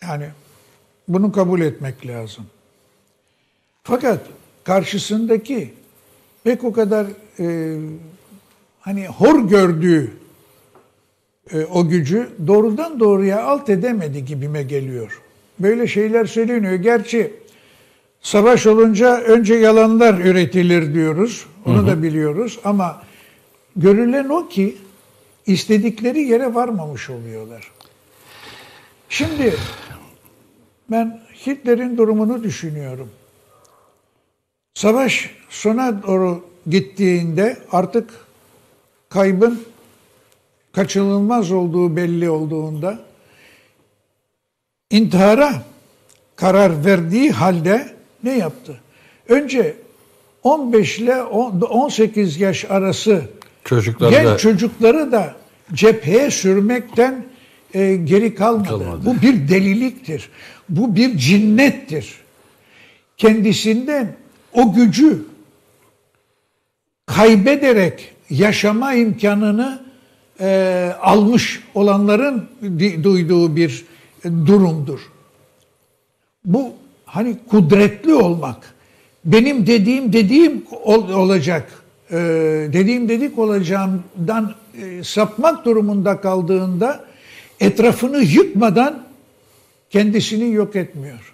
[0.01, 0.29] Yani
[1.07, 2.45] bunu kabul etmek lazım.
[3.83, 4.21] Fakat
[4.63, 5.73] karşısındaki
[6.43, 7.07] pek o kadar
[7.39, 7.77] e,
[8.79, 10.11] hani hor gördüğü
[11.53, 15.21] e, o gücü doğrudan doğruya alt edemedi gibime geliyor.
[15.59, 16.73] Böyle şeyler söyleniyor.
[16.73, 17.33] Gerçi
[18.21, 21.45] savaş olunca önce yalanlar üretilir diyoruz.
[21.65, 23.01] Onu da biliyoruz ama
[23.75, 24.77] görülen o ki
[25.45, 27.71] istedikleri yere varmamış oluyorlar.
[29.09, 29.55] Şimdi
[30.91, 33.09] ben Hitler'in durumunu düşünüyorum.
[34.73, 38.09] Savaş sona doğru gittiğinde artık
[39.09, 39.63] kaybın
[40.71, 42.99] kaçınılmaz olduğu belli olduğunda
[44.91, 45.53] intihara
[46.35, 48.79] karar verdiği halde ne yaptı?
[49.29, 49.75] Önce
[50.43, 53.21] 15 ile 18 yaş arası
[53.63, 55.35] Çocuklar genç da çocukları da
[55.73, 57.25] cepheye sürmekten
[57.73, 58.67] e, geri kalmadı.
[58.69, 59.01] Kalmadı.
[59.05, 60.29] Bu bir deliliktir.
[60.69, 62.13] Bu bir cinnettir.
[63.17, 64.15] Kendisinden
[64.53, 65.25] o gücü
[67.15, 69.83] kaybederek yaşama imkanını
[70.39, 72.49] e, almış olanların
[73.03, 73.85] duyduğu bir
[74.23, 74.99] durumdur.
[76.45, 76.73] Bu
[77.05, 78.73] hani kudretli olmak.
[79.25, 81.71] Benim dediğim dediğim ol- olacak.
[82.11, 82.17] e,
[82.73, 87.05] dediğim dedik olacağımdan e, sapmak durumunda kaldığında
[87.59, 89.03] etrafını yıkmadan
[89.89, 91.33] kendisini yok etmiyor.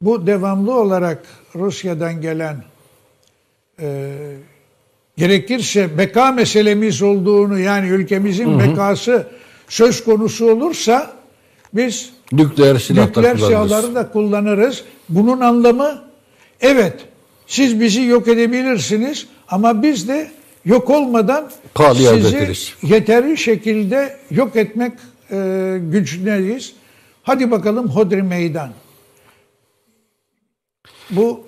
[0.00, 1.22] Bu devamlı olarak
[1.54, 2.56] Rusya'dan gelen
[3.80, 4.16] e,
[5.16, 9.26] gerekirse beka meselemiz olduğunu yani ülkemizin bekası
[9.68, 11.12] söz konusu olursa
[11.74, 14.84] biz Nükleer silah nükleer silahları da kullanırız.
[15.08, 16.02] Bunun anlamı
[16.60, 16.94] evet
[17.46, 20.30] siz bizi yok edebilirsiniz ama biz de
[20.64, 22.74] yok olmadan Pahalıya sizi ödetiriz.
[22.82, 24.92] yeterli şekilde yok etmek
[25.30, 26.74] e, güçlüyüz.
[27.22, 28.70] Hadi bakalım hodri meydan.
[31.10, 31.44] Bu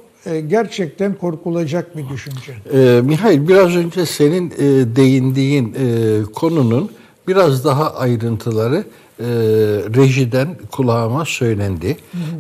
[0.47, 2.55] gerçekten korkulacak bir düşünce.
[2.73, 6.91] Ee, Mihail biraz önce senin e, değindiğin e, konunun
[7.29, 8.85] biraz daha ayrıntıları
[9.21, 9.25] e,
[9.97, 11.97] rejiden kulağıma söylendi.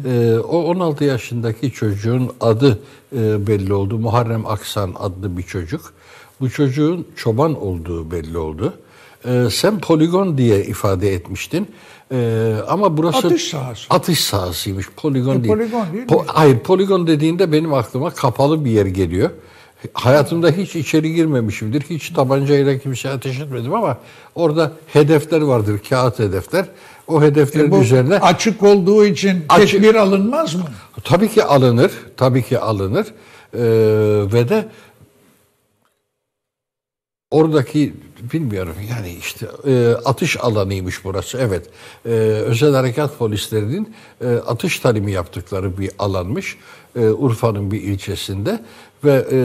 [0.09, 2.79] E, o 16 yaşındaki çocuğun adı
[3.17, 3.99] e, belli oldu.
[3.99, 5.93] Muharrem Aksan adlı bir çocuk.
[6.41, 8.75] Bu çocuğun çoban olduğu belli oldu.
[9.25, 11.69] E, sen poligon diye ifade etmiştin.
[12.15, 13.87] E, ama burası Atış sahası.
[13.91, 14.87] Atış sahasıymış.
[14.97, 15.55] Poligon E, değil.
[15.55, 16.25] poligon değil Po- mi?
[16.27, 19.31] Hayır, poligon dediğinde benim aklıma kapalı bir yer geliyor.
[19.95, 21.83] Hayatımda hiç içeri girmemişimdir.
[21.91, 23.99] Hiç tabancayla kimseye ateş etmedim ama
[24.35, 26.67] orada hedefler vardır, kağıt hedefler.
[27.07, 30.63] O hedeflerin E, Bu üzerine açık olduğu için Açık- tedbir alınmaz mı?
[31.05, 33.07] tabii ki alınır, tabii ki alınır.
[33.55, 33.61] Ee,
[34.33, 34.69] ve de
[37.31, 37.95] oradaki
[38.33, 41.67] bilmiyorum yani işte e, atış alanıymış burası evet
[42.07, 42.09] E,
[42.51, 46.59] özel harekat polislerinin e, atış talimi yaptıkları bir alanmış
[46.97, 48.63] e, Urfa'nın bir ilçesinde
[49.05, 49.39] ve e,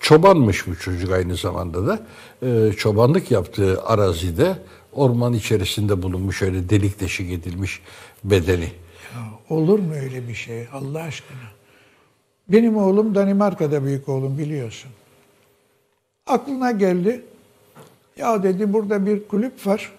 [0.00, 2.06] çobanmış bu çocuk aynı zamanda da
[2.42, 4.58] E, çobanlık yaptığı arazide
[4.92, 7.80] orman içerisinde bulunmuş öyle delik deşik edilmiş
[8.24, 8.70] bedeni.
[9.50, 11.48] Olur mu öyle bir şey Allah aşkına?
[12.48, 14.90] Benim oğlum Danimarka'da büyük oğlum biliyorsun.
[16.26, 17.24] Aklına geldi.
[18.18, 19.92] Ya dedi burada bir kulüp var.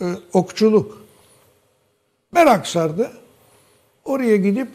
[0.00, 1.04] e, okçuluk.
[2.32, 3.12] Merak sardı.
[4.04, 4.68] Oraya gidip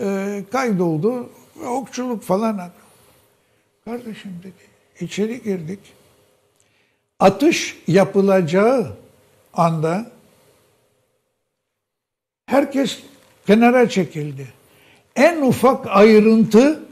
[0.00, 1.30] e, kaydoldu.
[1.66, 2.70] Okçuluk falan.
[3.84, 5.04] Kardeşim dedi.
[5.04, 5.80] içeri girdik.
[7.18, 8.96] Atış yapılacağı
[9.54, 10.10] anda
[12.50, 12.98] Herkes
[13.46, 14.46] kenara çekildi.
[15.16, 16.82] En ufak ayrıntı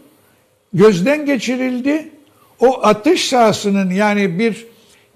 [0.72, 2.11] gözden geçirildi.
[2.61, 4.66] O atış sahasının yani bir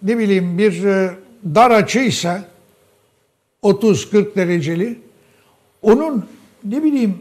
[0.03, 1.11] ne bileyim bir e,
[1.55, 2.45] dar açıysa
[3.63, 4.99] 30-40 dereceli
[5.83, 6.27] onun
[6.65, 7.19] ne bileyim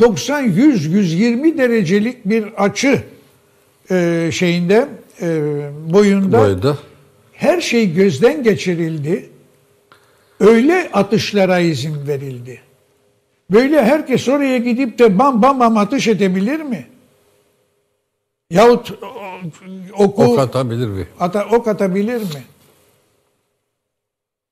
[0.00, 3.02] 90 100 120 derecelik bir açı
[3.90, 4.88] e, şeyinde
[5.22, 5.28] e,
[5.86, 6.78] boyunda Boyda.
[7.32, 9.28] her şey gözden geçirildi.
[10.40, 12.60] Öyle atışlara izin verildi.
[13.50, 16.86] Böyle herkes oraya gidip de bam bam bam atış edebilir mi?
[18.50, 21.06] Yahut o- oku Ok atabilir mi?
[21.20, 22.44] ata, ok atabilir mi?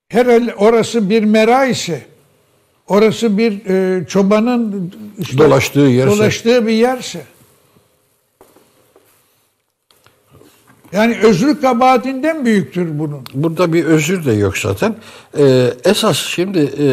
[0.09, 2.07] Herhalde orası bir mera ise,
[2.89, 6.17] orası bir e, çobanın işte Dolaştığı yerse.
[6.17, 7.23] dolaştığı bir yerse.
[10.93, 13.25] Yani özrü kabahatinden büyüktür bunun.
[13.35, 14.97] Burada bir özür de yok zaten.
[15.39, 16.87] Ee, esas şimdi e,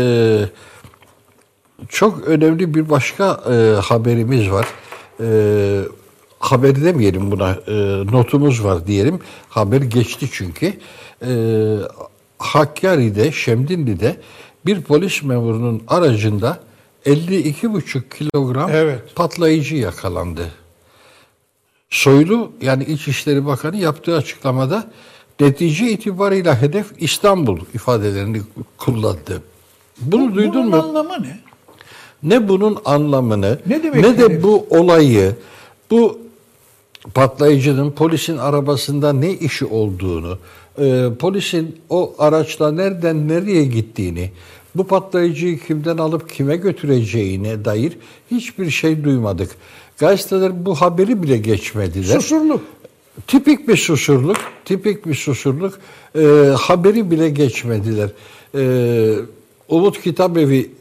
[1.90, 4.68] çok önemli bir başka e, haberimiz var.
[5.20, 5.26] E,
[6.42, 7.74] haber demeyelim buna, e,
[8.12, 9.20] notumuz var diyelim.
[9.50, 10.74] Haber geçti çünkü.
[11.26, 11.32] E,
[12.40, 14.18] Hakkari'de, Şemdinli'de
[14.66, 16.60] bir polis memurunun aracında
[17.06, 19.00] 52,5 kilogram Evet.
[19.16, 20.52] patlayıcı yakalandı.
[21.90, 24.92] Soylu yani İçişleri Bakanı yaptığı açıklamada
[25.40, 28.42] netice itibarıyla hedef İstanbul ifadelerini
[28.78, 29.42] kullandı.
[30.02, 30.76] Bunu duydun Bunun mu?
[30.76, 31.40] anlamı ne?
[32.24, 35.36] Ne bunun anlamını, Ne demek ne de bu olayı,
[35.92, 36.20] bu
[37.14, 40.38] patlayıcının polisin arabasında ne işi olduğunu,
[40.78, 44.32] e, polisin o araçla nereden nereye gittiğini,
[44.76, 47.98] bu patlayıcıyı kimden alıp kime götüreceğine dair
[48.32, 49.52] hiçbir şey duymadık.
[49.98, 52.20] Gazeteler bu haberi bile geçmediler.
[52.20, 52.62] Susurluk.
[53.28, 55.80] Tipik bir susurluk, tipik bir susurluk.
[56.16, 58.10] Ee, haberi bile geçmediler.
[58.56, 59.16] Ee,
[59.70, 60.72] Umut Kitabevi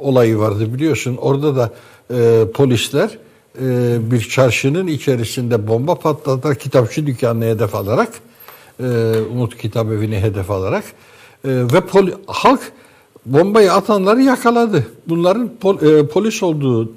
[0.00, 1.16] olayı vardı biliyorsun.
[1.16, 1.72] Orada da
[2.10, 3.18] e, polisler
[3.60, 6.54] e, bir çarşının içerisinde bomba patladılar.
[6.58, 8.12] Kitapçı dükkanını hedef alarak,
[8.80, 8.84] e,
[9.32, 10.84] Umut Kitabevi'ni hedef alarak
[11.44, 12.72] e, ve poli- halk
[13.26, 14.86] bombayı atanları yakaladı.
[15.08, 16.92] Bunların pol- e, polis olduğu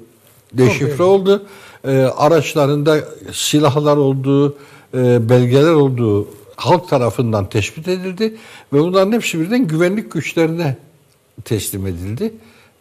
[0.52, 1.46] deşifre oldu.
[1.84, 2.98] E, araçlarında
[3.32, 4.56] silahlar olduğu,
[4.94, 8.36] e, belgeler olduğu halk tarafından tespit edildi
[8.72, 10.76] ve bunların hepsi birden güvenlik güçlerine
[11.44, 12.32] teslim edildi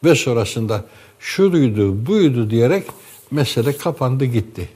[0.03, 0.85] ve sonrasında
[1.19, 2.83] şuydu buydu diyerek
[3.31, 4.69] mesele kapandı gitti.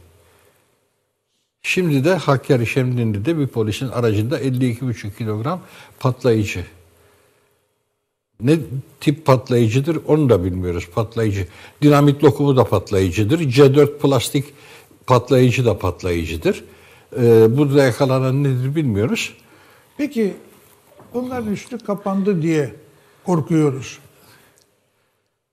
[1.62, 5.62] Şimdi de Hakkari Şemdinli'de bir polisin aracında 52,5 kilogram
[6.00, 6.66] patlayıcı.
[8.42, 8.58] Ne
[9.00, 10.90] tip patlayıcıdır onu da bilmiyoruz.
[10.96, 11.48] Patlayıcı.
[11.82, 13.40] Dinamit lokumu da patlayıcıdır.
[13.40, 14.46] C4 plastik
[15.08, 16.64] patlayıcı da patlayıcıdır.
[17.18, 19.34] Ee, burada yakalanan nedir bilmiyoruz.
[19.98, 20.34] Peki
[21.14, 22.76] bunların üstü kapandı diye
[23.26, 24.00] korkuyoruz.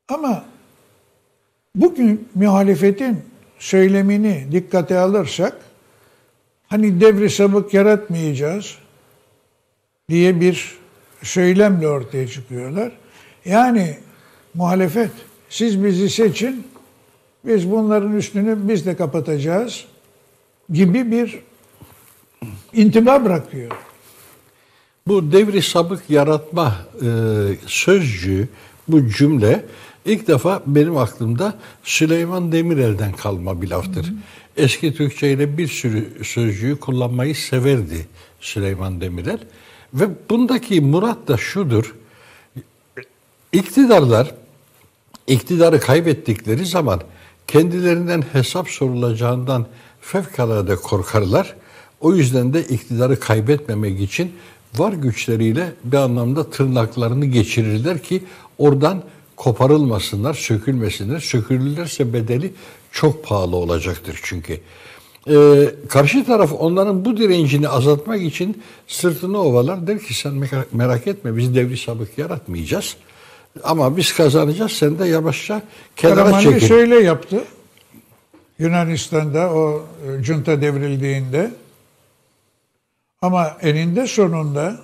[0.08, 0.44] Ama
[1.78, 3.18] bugün muhalefetin
[3.58, 5.56] söylemini dikkate alırsak
[6.66, 8.78] hani devri sabık yaratmayacağız
[10.08, 10.78] diye bir
[11.22, 12.92] söylemle ortaya çıkıyorlar.
[13.44, 13.96] Yani
[14.54, 15.10] muhalefet
[15.48, 16.66] siz bizi seçin
[17.44, 19.84] biz bunların üstünü biz de kapatacağız
[20.72, 21.38] gibi bir
[22.72, 23.70] intiba bırakıyor.
[25.06, 27.08] Bu devri sabık yaratma e,
[27.66, 28.48] sözcüğü,
[28.88, 29.64] bu cümle
[30.04, 34.12] ilk defa benim aklımda Süleyman Demirel'den kalma bir laftır.
[34.56, 38.06] Eski Türkçe ile bir sürü sözcüğü kullanmayı severdi
[38.40, 39.38] Süleyman Demirel.
[39.94, 41.94] Ve bundaki murat da şudur.
[43.52, 44.34] İktidarlar
[45.26, 47.00] iktidarı kaybettikleri zaman
[47.46, 49.66] kendilerinden hesap sorulacağından
[50.00, 51.54] fevkalade korkarlar.
[52.00, 54.32] O yüzden de iktidarı kaybetmemek için
[54.76, 58.24] var güçleriyle bir anlamda tırnaklarını geçirirler ki
[58.58, 59.02] oradan
[59.38, 61.20] koparılmasınlar, sökülmesinler.
[61.20, 62.52] Sökülürlerse bedeli
[62.92, 64.60] çok pahalı olacaktır çünkü.
[65.30, 65.34] Ee,
[65.88, 69.86] karşı taraf onların bu direncini azaltmak için sırtını ovalar.
[69.86, 72.96] Der ki sen merak etme biz devri sabık yaratmayacağız.
[73.64, 75.62] Ama biz kazanacağız sen de yavaşça
[75.96, 76.68] kenara Karamanlı çekil.
[76.68, 77.44] şöyle yaptı.
[78.58, 81.50] Yunanistan'da o e, junta devrildiğinde
[83.22, 84.76] ama eninde sonunda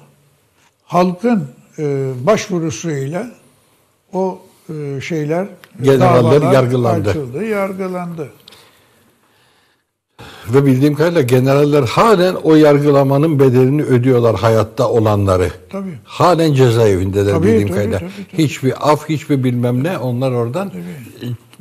[0.85, 3.31] halkın e, başvurusuyla
[4.15, 4.39] o
[4.71, 5.47] e, şeyler
[5.83, 7.11] Generaller yargılandı.
[7.11, 8.29] açıldı, yargılandı.
[10.49, 15.51] Ve bildiğim kadarıyla generaller halen o yargılamanın bedelini ödüyorlar hayatta olanları.
[15.71, 15.99] Tabii.
[16.05, 17.99] Halen cezaevindeler Tabii, bildiğim tabii, kadarıyla.
[17.99, 18.43] tabii, tabii.
[18.43, 20.73] Hiçbir af, hiçbir bilmem ne onlar oradan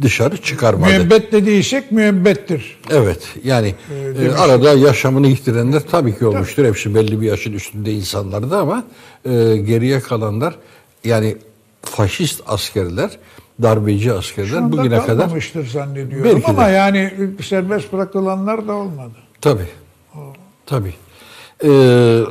[0.01, 0.91] dışarı çıkarmadı.
[0.91, 2.79] Müebbet dediysek müebbettir.
[2.91, 3.75] Evet yani
[4.21, 6.65] e, arada yaşamını yitirenler tabii ki olmuştur.
[6.65, 8.83] Hepsi belli bir yaşın üstünde insanlardı ama
[9.25, 10.55] e, geriye kalanlar
[11.03, 11.37] yani
[11.85, 13.17] faşist askerler,
[13.61, 15.29] darbeci Şu askerler anda bugüne kadar
[15.71, 16.51] zannediyorum Belki de.
[16.51, 17.11] ama yani
[17.43, 19.13] serbest bırakılanlar da olmadı.
[19.41, 19.67] Tabii.
[20.65, 20.93] Tabii.
[21.63, 22.21] Ee,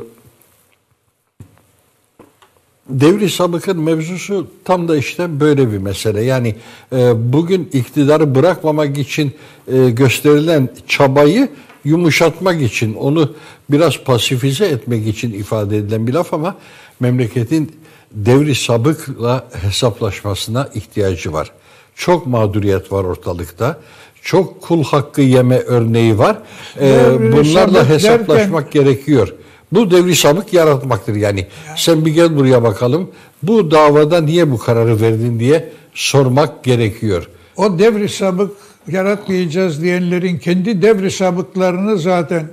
[2.89, 6.23] devri sabıkın mevzusu tam da işte böyle bir mesele.
[6.23, 6.55] Yani
[6.93, 9.33] e, bugün iktidarı bırakmamak için
[9.67, 11.49] e, gösterilen çabayı
[11.83, 13.33] yumuşatmak için, onu
[13.69, 16.55] biraz pasifize etmek için ifade edilen bir laf ama
[16.99, 17.71] memleketin
[18.13, 21.51] devri sabıkla hesaplaşmasına ihtiyacı var.
[21.95, 23.79] Çok mağduriyet var ortalıkta.
[24.21, 26.37] Çok kul hakkı yeme örneği var.
[26.79, 29.33] Ee, Devri bunlarla hesaplaşmak gerekiyor.
[29.71, 31.47] Bu devri sabık yaratmaktır yani.
[31.75, 33.11] Sen bir gel buraya bakalım.
[33.43, 37.29] Bu davada niye bu kararı verdin diye sormak gerekiyor.
[37.57, 38.51] O devri sabık
[38.87, 42.47] yaratmayacağız diyenlerin kendi devri sabıklarını zaten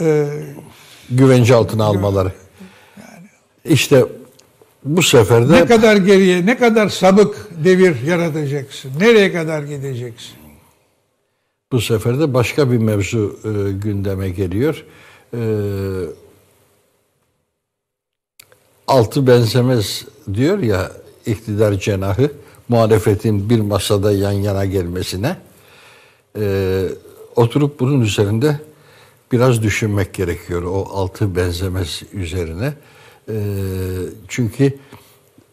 [0.00, 0.28] e,
[1.10, 2.32] Güvence altına almaları.
[3.64, 4.04] İşte
[4.84, 8.90] bu sefer de ne kadar geriye, ne kadar sabık devir yaratacaksın?
[9.00, 10.40] Nereye kadar gideceksin?
[11.72, 14.84] Bu sefer de başka bir mevzu e, gündeme geliyor.
[15.34, 15.40] E,
[18.86, 20.04] altı benzemez
[20.34, 20.92] diyor ya
[21.26, 22.30] iktidar cenahı
[22.68, 25.36] muhalefetin bir masada yan yana gelmesine
[26.38, 26.84] e,
[27.36, 28.60] oturup bunun üzerinde
[29.32, 32.74] biraz düşünmek gerekiyor o altı benzemez üzerine.
[33.30, 33.38] E,
[34.28, 34.78] çünkü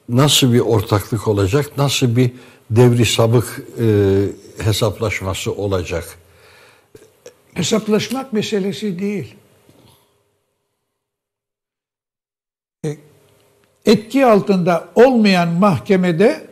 [0.09, 2.31] nasıl bir ortaklık olacak, nasıl bir
[2.69, 3.85] devri sabık e,
[4.63, 6.17] hesaplaşması olacak?
[7.53, 9.35] Hesaplaşmak meselesi değil.
[12.85, 12.97] E,
[13.85, 16.47] Etki altında olmayan mahkemede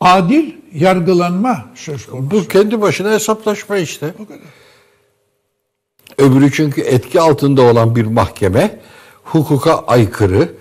[0.00, 2.30] adil yargılanma söz konusu.
[2.30, 4.14] Bu kendi başına hesaplaşma işte.
[4.18, 4.40] O kadar.
[6.18, 8.80] Öbürü çünkü etki altında olan bir mahkeme
[9.24, 10.54] hukuka aykırı,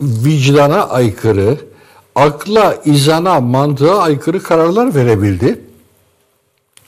[0.00, 1.58] vicdana aykırı,
[2.14, 5.60] akla, izana, mantığa aykırı kararlar verebildi.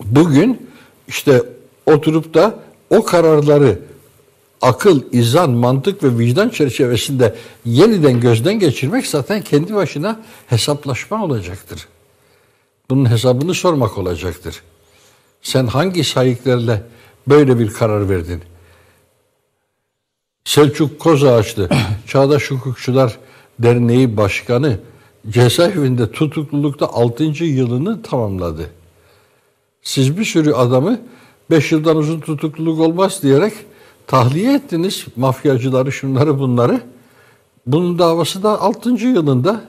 [0.05, 0.71] Bugün
[1.09, 1.43] işte
[1.87, 2.59] oturup da
[2.91, 3.79] o kararları
[4.63, 7.35] akıl, izan, mantık ve vicdan çerçevesinde
[7.65, 11.89] yeniden gözden geçirmek zaten kendi başına hesaplaşma olacaktır.
[12.91, 14.63] Bunun hesabını sormak olacaktır.
[15.43, 16.83] Sen hangi sahiplerle
[17.29, 18.43] böyle bir karar verdin?
[20.45, 21.69] Selçuk Kozağaçlı,
[22.07, 23.19] Çağdaş Hukukçular
[23.59, 24.79] Derneği Başkanı
[25.29, 27.25] cezaevinde tutuklulukta 6.
[27.45, 28.71] yılını tamamladı.
[29.83, 31.01] Siz bir sürü adamı
[31.51, 33.53] 5 yıldan uzun tutukluluk olmaz diyerek
[34.07, 35.07] tahliye ettiniz.
[35.17, 36.81] Mafyacıları, şunları bunları.
[37.67, 38.91] Bunun davası da 6.
[38.91, 39.65] yılında.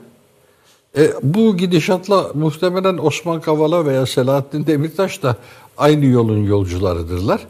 [0.98, 5.36] E, bu gidişatla muhtemelen Osman Kavala veya Selahattin Demirtaş da
[5.78, 7.48] aynı yolun yolcularıdırlar.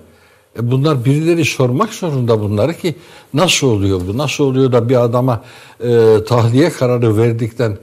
[0.59, 2.95] E, bunlar birileri sormak zorunda bunları ki
[3.33, 4.17] nasıl oluyor bu?
[4.17, 5.43] Nasıl oluyor da bir adama
[5.83, 7.77] e, tahliye kararı verdikten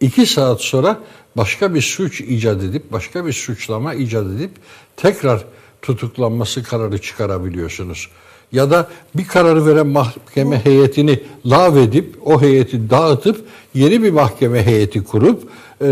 [0.00, 0.98] iki saat sonra
[1.36, 4.50] başka bir suç icat edip, başka bir suçlama icat edip
[4.96, 5.44] tekrar
[5.82, 8.08] tutuklanması kararı çıkarabiliyorsunuz.
[8.52, 13.44] Ya da bir karar veren mahkeme heyetini lağvedip, o heyeti dağıtıp
[13.74, 15.42] yeni bir mahkeme heyeti kurup
[15.82, 15.86] e,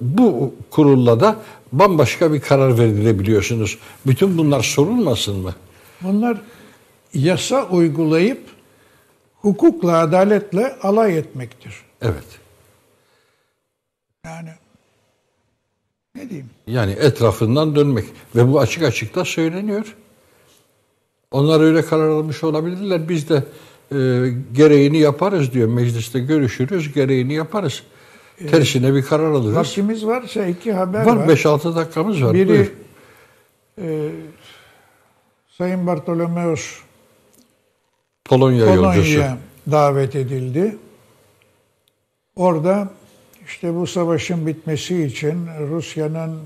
[0.00, 1.36] bu kurulla da
[1.72, 3.78] bambaşka bir karar verilebiliyorsunuz.
[4.06, 5.54] Bütün bunlar sorulmasın mı?
[6.00, 6.40] Bunlar
[7.14, 8.40] yasa uygulayıp
[9.34, 11.74] hukukla, adaletle alay etmektir.
[12.02, 12.24] Evet.
[14.24, 14.50] Yani
[16.14, 16.50] ne diyeyim?
[16.66, 18.04] Yani etrafından dönmek
[18.36, 19.96] ve bu açık açık da söyleniyor.
[21.30, 23.08] Onlar öyle karar almış olabilirler.
[23.08, 23.44] Biz de
[23.92, 23.96] e,
[24.52, 25.68] gereğini yaparız diyor.
[25.68, 27.82] Mecliste görüşürüz, gereğini yaparız.
[28.50, 29.56] Tersine bir karar alırız.
[29.56, 31.28] Vaktimiz varsa iki haber Var var.
[31.28, 32.34] 5-6 dakikamız var.
[32.34, 32.72] Biri Buyur.
[33.82, 34.10] e,
[35.50, 36.80] Sayın Bartolomeos
[38.24, 39.22] Polonya, yolcusu.
[39.70, 40.76] Davet edildi.
[42.36, 42.88] Orada
[43.46, 46.40] işte bu savaşın bitmesi için Rusya'nın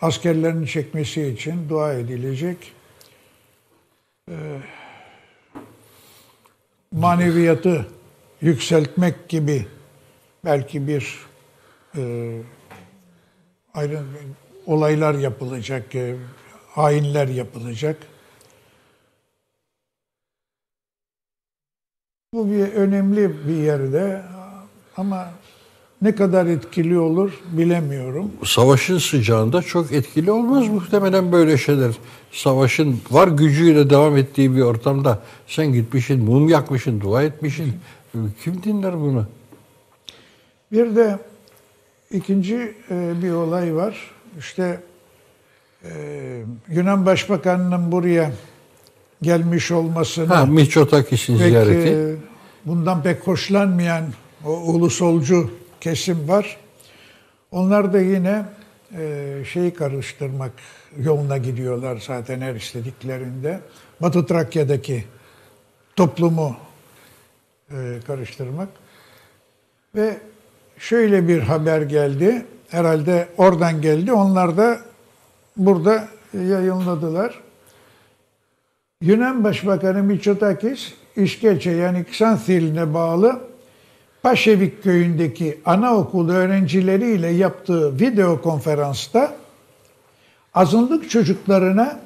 [0.00, 2.72] askerlerini çekmesi için dua edilecek.
[4.30, 4.34] Ee,
[6.92, 7.86] maneviyatı
[8.40, 9.66] yükseltmek gibi
[10.46, 11.18] belki bir
[11.96, 12.32] e,
[13.74, 14.02] ayrı
[14.66, 16.16] olaylar yapılacak, e,
[16.70, 17.96] hainler yapılacak.
[22.34, 24.22] Bu bir önemli bir yerde
[24.96, 25.30] ama
[26.02, 28.32] ne kadar etkili olur bilemiyorum.
[28.44, 31.94] Savaşın sıcağında çok etkili olmaz muhtemelen böyle şeyler.
[32.32, 37.72] Savaşın var gücüyle devam ettiği bir ortamda sen gitmişsin, mum yakmışsın, dua etmişsin.
[38.44, 39.26] Kim dinler bunu?
[40.72, 41.18] Bir de
[42.10, 44.10] ikinci e, bir olay var.
[44.38, 44.80] İşte
[45.84, 45.90] e,
[46.68, 48.32] Yunan Başbakanı'nın buraya
[49.22, 51.88] gelmiş olmasını Ha, Miçotakis'in pek, ziyareti.
[51.88, 52.14] e,
[52.64, 54.04] bundan pek hoşlanmayan
[54.44, 55.50] o ulusolcu
[55.80, 56.56] kesim var.
[57.50, 58.44] Onlar da yine
[58.96, 60.52] e, şeyi karıştırmak
[60.98, 63.60] yoluna gidiyorlar zaten her istediklerinde.
[64.02, 65.04] Batı Trakya'daki
[65.96, 66.56] toplumu
[67.70, 67.74] e,
[68.06, 68.68] karıştırmak.
[69.94, 70.16] Ve
[70.78, 72.46] şöyle bir haber geldi.
[72.68, 74.12] Herhalde oradan geldi.
[74.12, 74.78] Onlar da
[75.56, 77.40] burada yayınladılar.
[79.00, 83.40] Yunan Başbakanı Mitsotakis, İşkeçe yani Ksanthil'ine bağlı
[84.22, 89.36] Paşevik köyündeki anaokulu öğrencileriyle yaptığı video konferansta
[90.54, 92.00] azınlık çocuklarına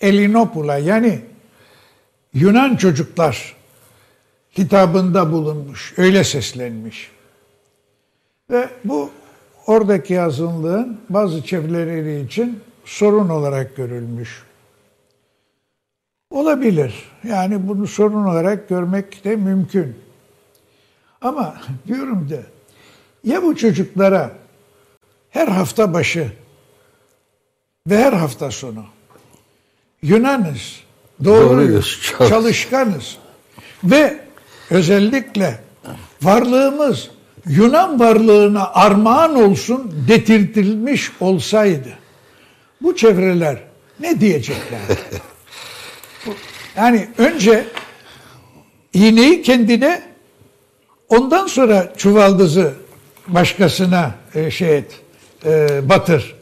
[0.00, 1.20] Elinopula yani
[2.34, 3.56] Yunan çocuklar
[4.58, 7.13] hitabında bulunmuş, öyle seslenmiş.
[8.54, 9.10] Ve bu
[9.66, 14.42] oradaki azınlığın bazı çevreleri için sorun olarak görülmüş.
[16.30, 16.94] Olabilir.
[17.28, 19.96] Yani bunu sorun olarak görmek de mümkün.
[21.20, 22.36] Ama diyorum da
[23.24, 24.30] ya bu çocuklara
[25.30, 26.32] her hafta başı
[27.86, 28.84] ve her hafta sonu
[30.02, 30.80] Yunanız,
[31.24, 33.18] doğruyuz, Doğruyuz, çalış- çalışkanız
[33.84, 34.20] ve
[34.70, 35.60] özellikle
[36.22, 37.10] varlığımız
[37.46, 41.88] Yunan varlığına armağan olsun detirtilmiş olsaydı
[42.82, 43.58] bu çevreler
[44.00, 44.80] ne diyecekler?
[46.76, 47.66] Yani önce
[48.92, 50.02] iğneyi kendine
[51.08, 52.74] ondan sonra çuvaldızı
[53.28, 55.00] başkasına e, şey et,
[55.44, 56.34] e, batır.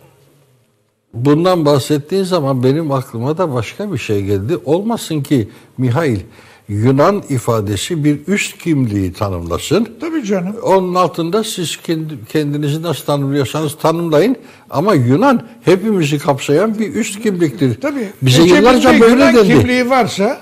[1.15, 4.57] Bundan bahsettiğin zaman benim aklıma da başka bir şey geldi.
[4.65, 5.49] Olmasın ki
[5.79, 6.21] Mihail
[6.69, 9.89] Yunan ifadesi bir üst kimliği tanımlasın.
[10.01, 10.57] Tabii canım.
[10.63, 14.37] Onun altında siz kendi, kendinizi nasıl tanımlıyorsanız tanımlayın.
[14.71, 17.81] Ama Yunan hepimizi kapsayan bir üst kimliktir.
[17.81, 18.09] Tabii.
[18.23, 19.49] Bize Ve yıllarca böyle Yunan dendi.
[19.49, 20.41] kimliği varsa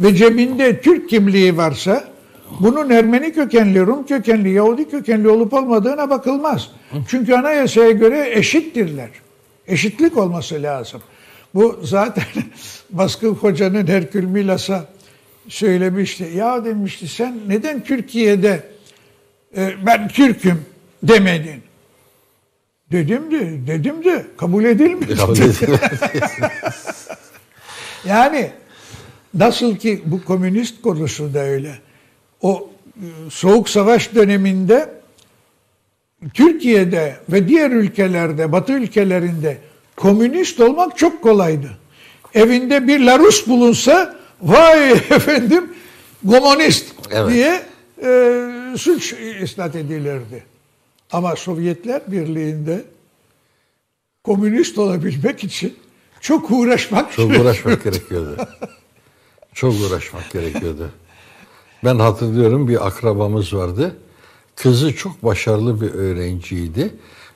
[0.00, 2.04] ve cebinde Türk kimliği varsa
[2.60, 6.68] bunun Ermeni kökenli, Rum kökenli, Yahudi kökenli olup olmadığına bakılmaz.
[7.08, 9.08] Çünkü anayasaya göre eşittirler.
[9.68, 11.00] Eşitlik olması lazım.
[11.54, 12.24] Bu zaten
[12.90, 14.84] Baskın Hoca'nın Herkül Milas'a
[15.48, 16.30] söylemişti.
[16.36, 18.64] Ya demişti sen neden Türkiye'de
[19.56, 20.64] e, ben Türk'üm
[21.02, 21.62] demedin?
[22.92, 25.16] Dedim de, dedim de kabul edilmedi.
[25.16, 25.36] Kabul.
[28.04, 28.50] Yani
[29.34, 31.78] nasıl ki bu komünist konusu da öyle.
[32.40, 34.90] O e, soğuk savaş döneminde
[36.34, 39.58] Türkiye'de ve diğer ülkelerde, Batı ülkelerinde
[39.96, 41.70] komünist olmak çok kolaydı.
[42.34, 45.74] Evinde bir Larus bulunsa vay efendim
[46.30, 47.32] komünist Evet.
[47.32, 47.62] diye
[48.02, 49.12] e, suç
[49.42, 50.44] isnat edilirdi.
[51.12, 52.84] Ama Sovyetler Birliği'nde
[54.24, 55.74] komünist olabilmek için
[56.20, 57.44] çok uğraşmak Çok gerekiyor.
[57.44, 58.36] uğraşmak gerekiyordu.
[59.54, 60.90] Çok uğraşmak gerekiyordu.
[61.84, 63.96] Ben hatırlıyorum bir akrabamız vardı.
[64.56, 66.94] Kızı çok başarılı bir öğrenciydi.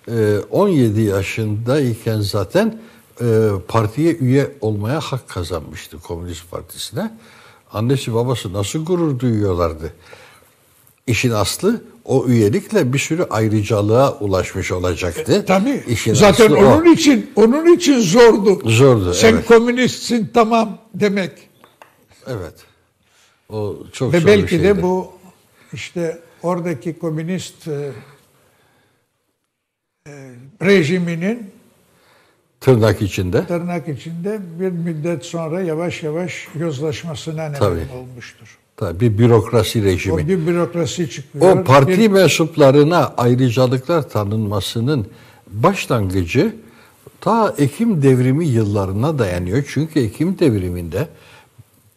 [0.09, 2.79] Ee, 17 yaşındayken zaten
[3.21, 3.25] e,
[3.69, 7.11] partiye üye olmaya hak kazanmıştı Komünist Partisi'ne.
[7.73, 9.93] Annesi babası nasıl gurur duyuyorlardı.
[11.07, 15.45] İşin aslı o üyelikle bir sürü ayrıcalığa ulaşmış olacaktı.
[15.47, 15.85] Tabii.
[15.89, 16.65] İşin Zaten aslı o.
[16.65, 18.71] onun için onun için zordu.
[18.71, 19.47] Zordu, Sen evet.
[19.47, 21.33] komünistsin tamam demek.
[22.27, 22.55] Evet.
[23.49, 24.65] O çok Ve zor belki şeydi.
[24.65, 25.13] de bu
[25.73, 27.93] işte oradaki komünist e,
[30.09, 30.13] e,
[30.63, 31.51] rejiminin
[32.61, 33.47] tırnak içinde.
[33.47, 37.81] tırnak içinde bir müddet sonra yavaş yavaş yozlaşmasına neden Tabii.
[38.01, 38.59] olmuştur.
[38.77, 40.29] Tabii bir bürokrasi O rejimi.
[40.29, 41.57] bir bürokrasi çıkıyor.
[41.59, 45.07] O parti bir- mensuplarına ayrıcalıklar tanınmasının
[45.53, 46.57] başlangıcı
[47.21, 49.65] ta Ekim devrimi yıllarına dayanıyor.
[49.69, 51.09] Çünkü Ekim devriminde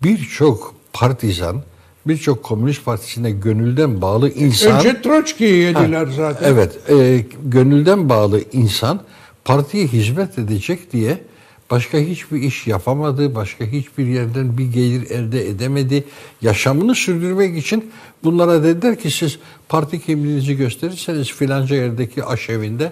[0.03, 1.62] birçok partizan,
[2.07, 4.78] birçok komünist partisine gönülden bağlı insan...
[4.78, 6.49] önce Troçki'yi yediler zaten.
[6.53, 9.01] Evet, e, gönülden bağlı insan
[9.50, 11.18] partiye hizmet edecek diye
[11.72, 16.04] başka hiçbir iş yapamadı, başka hiçbir yerden bir gelir elde edemedi.
[16.41, 17.91] Yaşamını sürdürmek için
[18.24, 19.39] bunlara dediler ki siz
[19.70, 22.91] parti kimliğinizi gösterirseniz filanca yerdeki aşevinde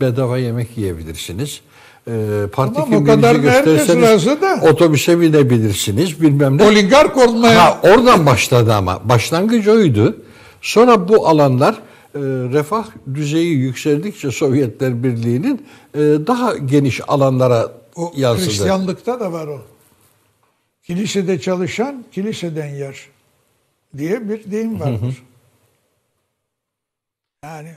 [0.00, 1.60] bedava yemek yiyebilirsiniz.
[2.06, 2.12] E,
[2.52, 4.60] parti Tamam, kimliğinizi gösterirseniz da.
[4.62, 6.64] otobüse binebilirsiniz bilmem ne.
[6.64, 9.08] Oligark olmaya Ha, oradan başladı ama.
[9.08, 10.16] Başlangıç oydu.
[10.62, 11.78] Sonra bu alanlar
[12.52, 18.46] refah düzeyi yükseldikçe Sovyetler Birliği'nin e, daha geniş alanlara o yansıdı.
[18.46, 19.62] Hristiyanlıkta da var o.
[20.82, 23.08] Kilisede çalışan kiliseden yer
[23.98, 25.22] diye bir deyim vardır.
[27.44, 27.72] Yani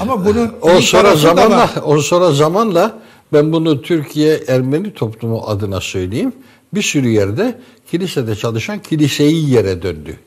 [0.00, 2.98] ama bunun O sonra zamanla o sonra zamanla
[3.32, 6.32] ben bunu Türkiye Ermeni toplumu adına söyleyeyim.
[6.74, 10.18] Bir sürü yerde kilisede çalışan kiliseyi yere döndü.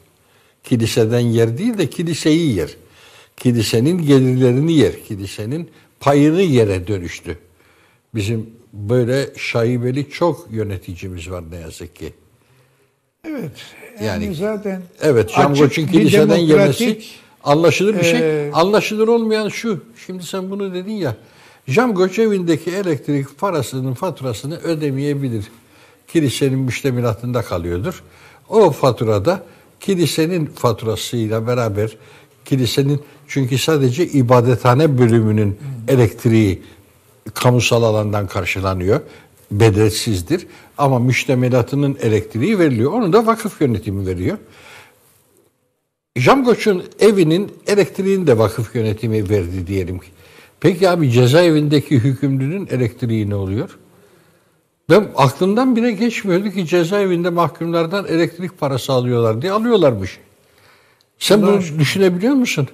[0.64, 2.70] Kiliseden yer değil de kiliseyi yer.
[3.40, 5.04] Kilisenin gelirlerini yer.
[5.04, 5.70] Kilisenin
[6.00, 7.38] payını yere dönüştü.
[8.16, 12.14] Bizim böyle şaibeli çok yöneticimiz var ne yazık ki.
[13.28, 13.52] Evet.
[14.04, 15.32] Yani, Yani- zaten Evet,
[15.68, 17.02] bir kiliseden yemesi
[17.44, 18.20] anlaşılır bir şey.
[18.20, 19.84] eee, Anlaşılır olmayan şu.
[20.06, 21.16] Şimdi sen bunu dedin ya.
[21.70, 25.46] Can Koç evindeki elektrik parasının faturasını ödemeyebilir.
[26.08, 28.04] Kilisenin müştemilatında kalıyordur.
[28.50, 29.44] O faturada
[29.80, 31.98] kilisenin faturasıyla beraber
[32.50, 36.62] kilisenin çünkü sadece ibadethane bölümünün elektriği
[37.34, 39.02] kamusal alandan karşılanıyor.
[39.52, 40.48] Bedelsizdir.
[40.78, 42.92] Ama müştemilatının elektriği veriliyor.
[42.92, 44.38] Onu da vakıf yönetimi veriyor.
[46.16, 50.08] Jamgoç'un evinin elektriğini de vakıf yönetimi verdi diyelim ki.
[50.60, 53.78] Peki abi cezaevindeki hükümlünün elektriği ne oluyor?
[54.90, 60.20] Ben aklımdan bile geçmiyordu ki cezaevinde mahkumlardan elektrik parası alıyorlar diye alıyorlarmış.
[61.20, 62.68] Sen bunu düşünebiliyor musun?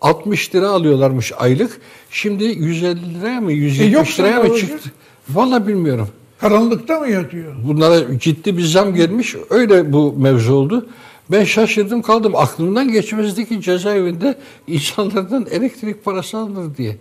[0.00, 1.80] 60 lira alıyorlarmış aylık.
[2.10, 4.90] Şimdi 150 liraya mı 170 yoksa liraya mı çıktı?
[5.30, 6.08] Vallahi bilmiyorum.
[6.40, 7.54] karanlıkta mı yatıyor?
[7.64, 9.36] Bunlara ciddi bir zam gelmiş.
[9.50, 10.88] Öyle bu mevzu oldu.
[11.30, 12.36] Ben şaşırdım kaldım.
[12.36, 16.96] Aklımdan geçmezdi ki cezaevinde insanlardan elektrik parası alınır diye.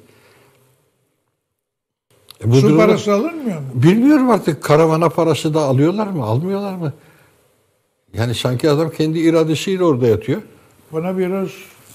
[2.43, 3.65] E bu Su durumda- parası alınmıyor mu?
[3.73, 6.93] Bilmiyorum artık karavana parası da alıyorlar mı, almıyorlar mı?
[8.13, 10.41] Yani sanki adam kendi iradesiyle orada yatıyor.
[10.91, 11.49] Bana biraz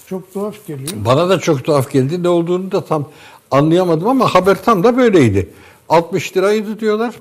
[0.07, 0.91] çok tuhaf geliyor.
[1.05, 2.23] Bana da çok tuhaf geldi.
[2.23, 3.09] Ne olduğunu da tam
[3.51, 5.49] anlayamadım ama haber tam da böyleydi.
[5.89, 7.15] 60 liraydı diyorlar.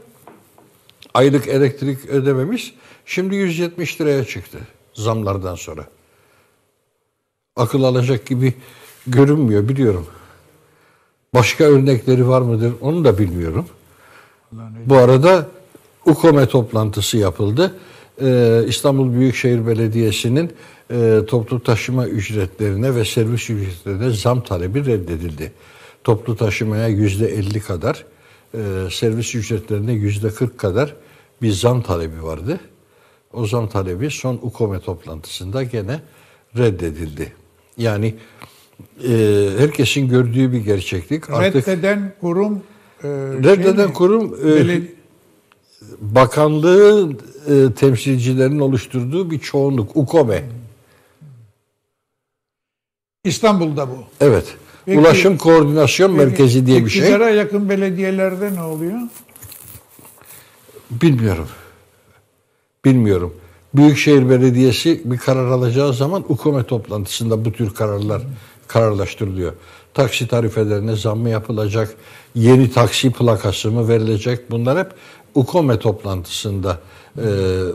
[1.14, 2.72] Aylık elektrik ödememiz.
[3.06, 4.58] Şimdi 170 liraya çıktı
[4.94, 5.84] zamlardan sonra.
[7.56, 8.54] Akıl alacak gibi
[9.06, 10.06] görünmüyor biliyorum.
[11.34, 13.66] Başka örnekleri var mıdır onu da bilmiyorum.
[14.86, 15.46] Bu arada
[16.06, 17.74] UKOME toplantısı yapıldı.
[18.22, 20.52] Ee, İstanbul Büyükşehir Belediyesi'nin
[20.92, 25.52] e, toplu taşıma ücretlerine ve servis ücretlerine zam talebi reddedildi.
[26.04, 28.04] Toplu taşımaya yüzde 50 kadar,
[28.54, 28.58] e,
[28.90, 30.94] servis ücretlerine yüzde 40 kadar
[31.42, 32.60] bir zam talebi vardı.
[33.32, 36.00] O zam talebi son UKOME toplantısında gene
[36.56, 37.32] reddedildi.
[37.76, 38.14] Yani
[39.08, 41.30] e, herkesin gördüğü bir gerçeklik.
[41.30, 42.62] Artık Reddeden kurum
[43.04, 43.92] e, Reddeden şey mi?
[43.92, 44.82] kurum, e,
[46.00, 49.96] bakanlığın e, temsilcilerinin oluşturduğu bir çoğunluk.
[49.96, 50.42] UKOME.
[53.24, 53.96] İstanbul'da bu.
[54.20, 54.44] Evet.
[54.86, 57.02] Peki- Ulaşım Koordinasyon Merkezi diye bir şey.
[57.02, 58.98] İktidara yakın belediyelerde ne oluyor?
[60.90, 61.48] Bilmiyorum.
[62.84, 63.34] Bilmiyorum.
[63.74, 68.22] Büyükşehir Belediyesi bir karar alacağı zaman UKOME toplantısında bu tür kararlar
[68.68, 69.52] kararlaştırılıyor.
[69.94, 71.94] Taksi tarifelerine zam mı yapılacak?
[72.34, 74.50] Yeni taksi plakası mı verilecek?
[74.50, 74.90] Bunlar hep
[75.34, 76.78] UKOME toplantısında
[77.18, 77.28] e,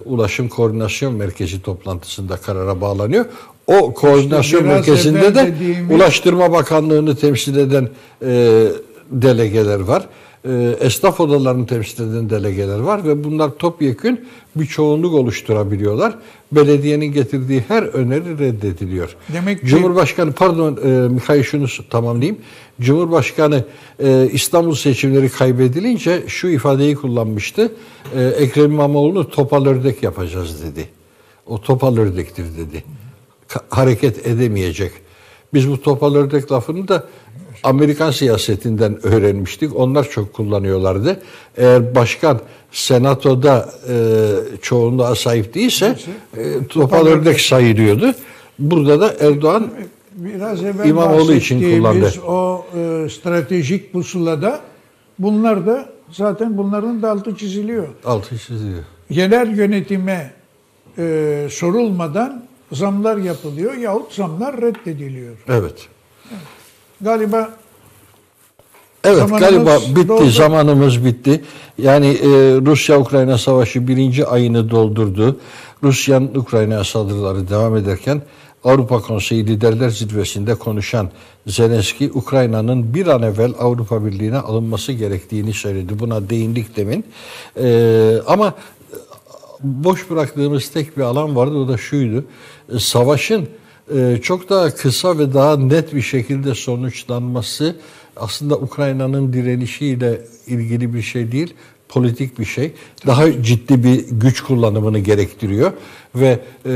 [0.06, 3.26] Ulaşım Koordinasyon Merkezi toplantısında karara bağlanıyor.
[3.68, 7.90] O koordinasyon merkezinde evvel de dediğimiz- Ulaştırma Bakanlığı'nı temsil eden
[8.26, 8.64] e,
[9.12, 10.06] delegeler var.
[10.50, 16.16] E, esnaf odalarını temsil eden delegeler var ve bunlar topyekün bir çoğunluk oluşturabiliyorlar.
[16.52, 19.16] Belediyenin getirdiği her öneri reddediliyor.
[19.34, 22.38] Demek ki- Cumhurbaşkanı pardon e, Mikhail şunu tamamlayayım.
[22.82, 23.64] Cumhurbaşkanı
[24.04, 27.72] e, İstanbul seçimleri kaybedilince şu ifadeyi kullanmıştı.
[28.16, 30.88] E, Ekrem İmamoğlu'nu topal ördek yapacağız dedi.
[31.46, 32.84] O topal ördektir dedi.
[33.70, 34.92] Hareket edemeyecek.
[35.54, 37.04] Biz bu topal ördek lafını da
[37.64, 39.76] Amerikan siyasetinden öğrenmiştik.
[39.76, 41.20] Onlar çok kullanıyorlardı.
[41.58, 42.40] Eğer başkan
[42.72, 43.96] senatoda e,
[44.62, 45.96] çoğunluğa sahip değilse
[46.38, 48.14] e, topal ördek sayılıyordu.
[48.60, 49.72] Burada da Erdoğan
[50.18, 52.14] Biraz evvel İmamoğlu için kullandı.
[52.28, 54.60] o e, stratejik pusulada
[55.20, 57.88] bunlar da zaten bunların da altı çiziliyor.
[58.06, 58.84] altı çiziyor.
[59.10, 60.34] Yerel yönetime
[60.98, 65.36] e, sorulmadan zamlar yapılıyor yahut zamlar reddediliyor.
[65.48, 65.88] Evet.
[67.02, 67.50] Galiba
[69.04, 70.30] Evet Zamanımız galiba bitti, doldu.
[70.30, 71.44] zamanımız bitti.
[71.78, 72.28] Yani e,
[72.66, 75.38] Rusya-Ukrayna savaşı birinci ayını doldurdu.
[75.84, 78.22] Rusya'nın Ukrayna'ya saldırıları devam ederken
[78.64, 81.10] Avrupa Konseyi Liderler Zirvesi'nde konuşan
[81.48, 86.00] Zelenski, Ukrayna'nın bir an evvel Avrupa Birliği'ne alınması gerektiğini söyledi.
[86.00, 87.04] Buna değindik demin.
[87.62, 88.54] E, ama
[89.64, 92.26] boş bıraktığımız tek bir alan vardı o da şuydu.
[92.74, 93.48] E, Savaşın
[93.96, 97.76] e, çok daha kısa ve daha net bir şekilde sonuçlanması
[98.16, 101.54] aslında Ukrayna'nın direnişiyle ilgili bir şey değil,
[101.90, 102.72] politik bir şey.
[103.08, 105.72] Daha ciddi bir güç kullanımını gerektiriyor
[106.16, 106.74] ve e,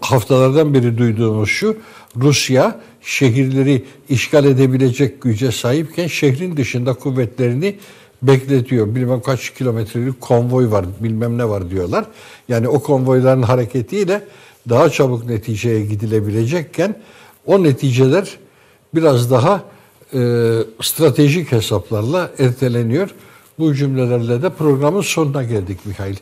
[0.00, 1.76] haftalardan beri duyduğumuz şu,
[2.16, 7.76] Rusya şehirleri işgal edebilecek güce sahipken şehrin dışında kuvvetlerini
[8.22, 8.94] bekletiyor.
[8.94, 12.04] Bilmem kaç kilometrelik konvoy var, bilmem ne var diyorlar.
[12.48, 14.22] Yani o konvoyların hareketiyle
[14.68, 16.96] daha çabuk neticeye gidilebilecekken
[17.46, 18.38] o neticeler
[18.94, 19.64] biraz daha
[20.14, 20.18] e,
[20.82, 23.10] stratejik hesaplarla erteleniyor.
[23.58, 26.16] Bu cümlelerle de programın sonuna geldik Mihail.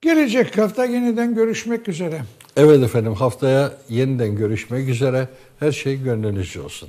[0.00, 2.22] gelecek hafta yeniden görüşmek üzere.
[2.56, 5.28] Evet efendim haftaya yeniden görüşmek üzere.
[5.58, 6.88] Her şey gönlünüzce olsun.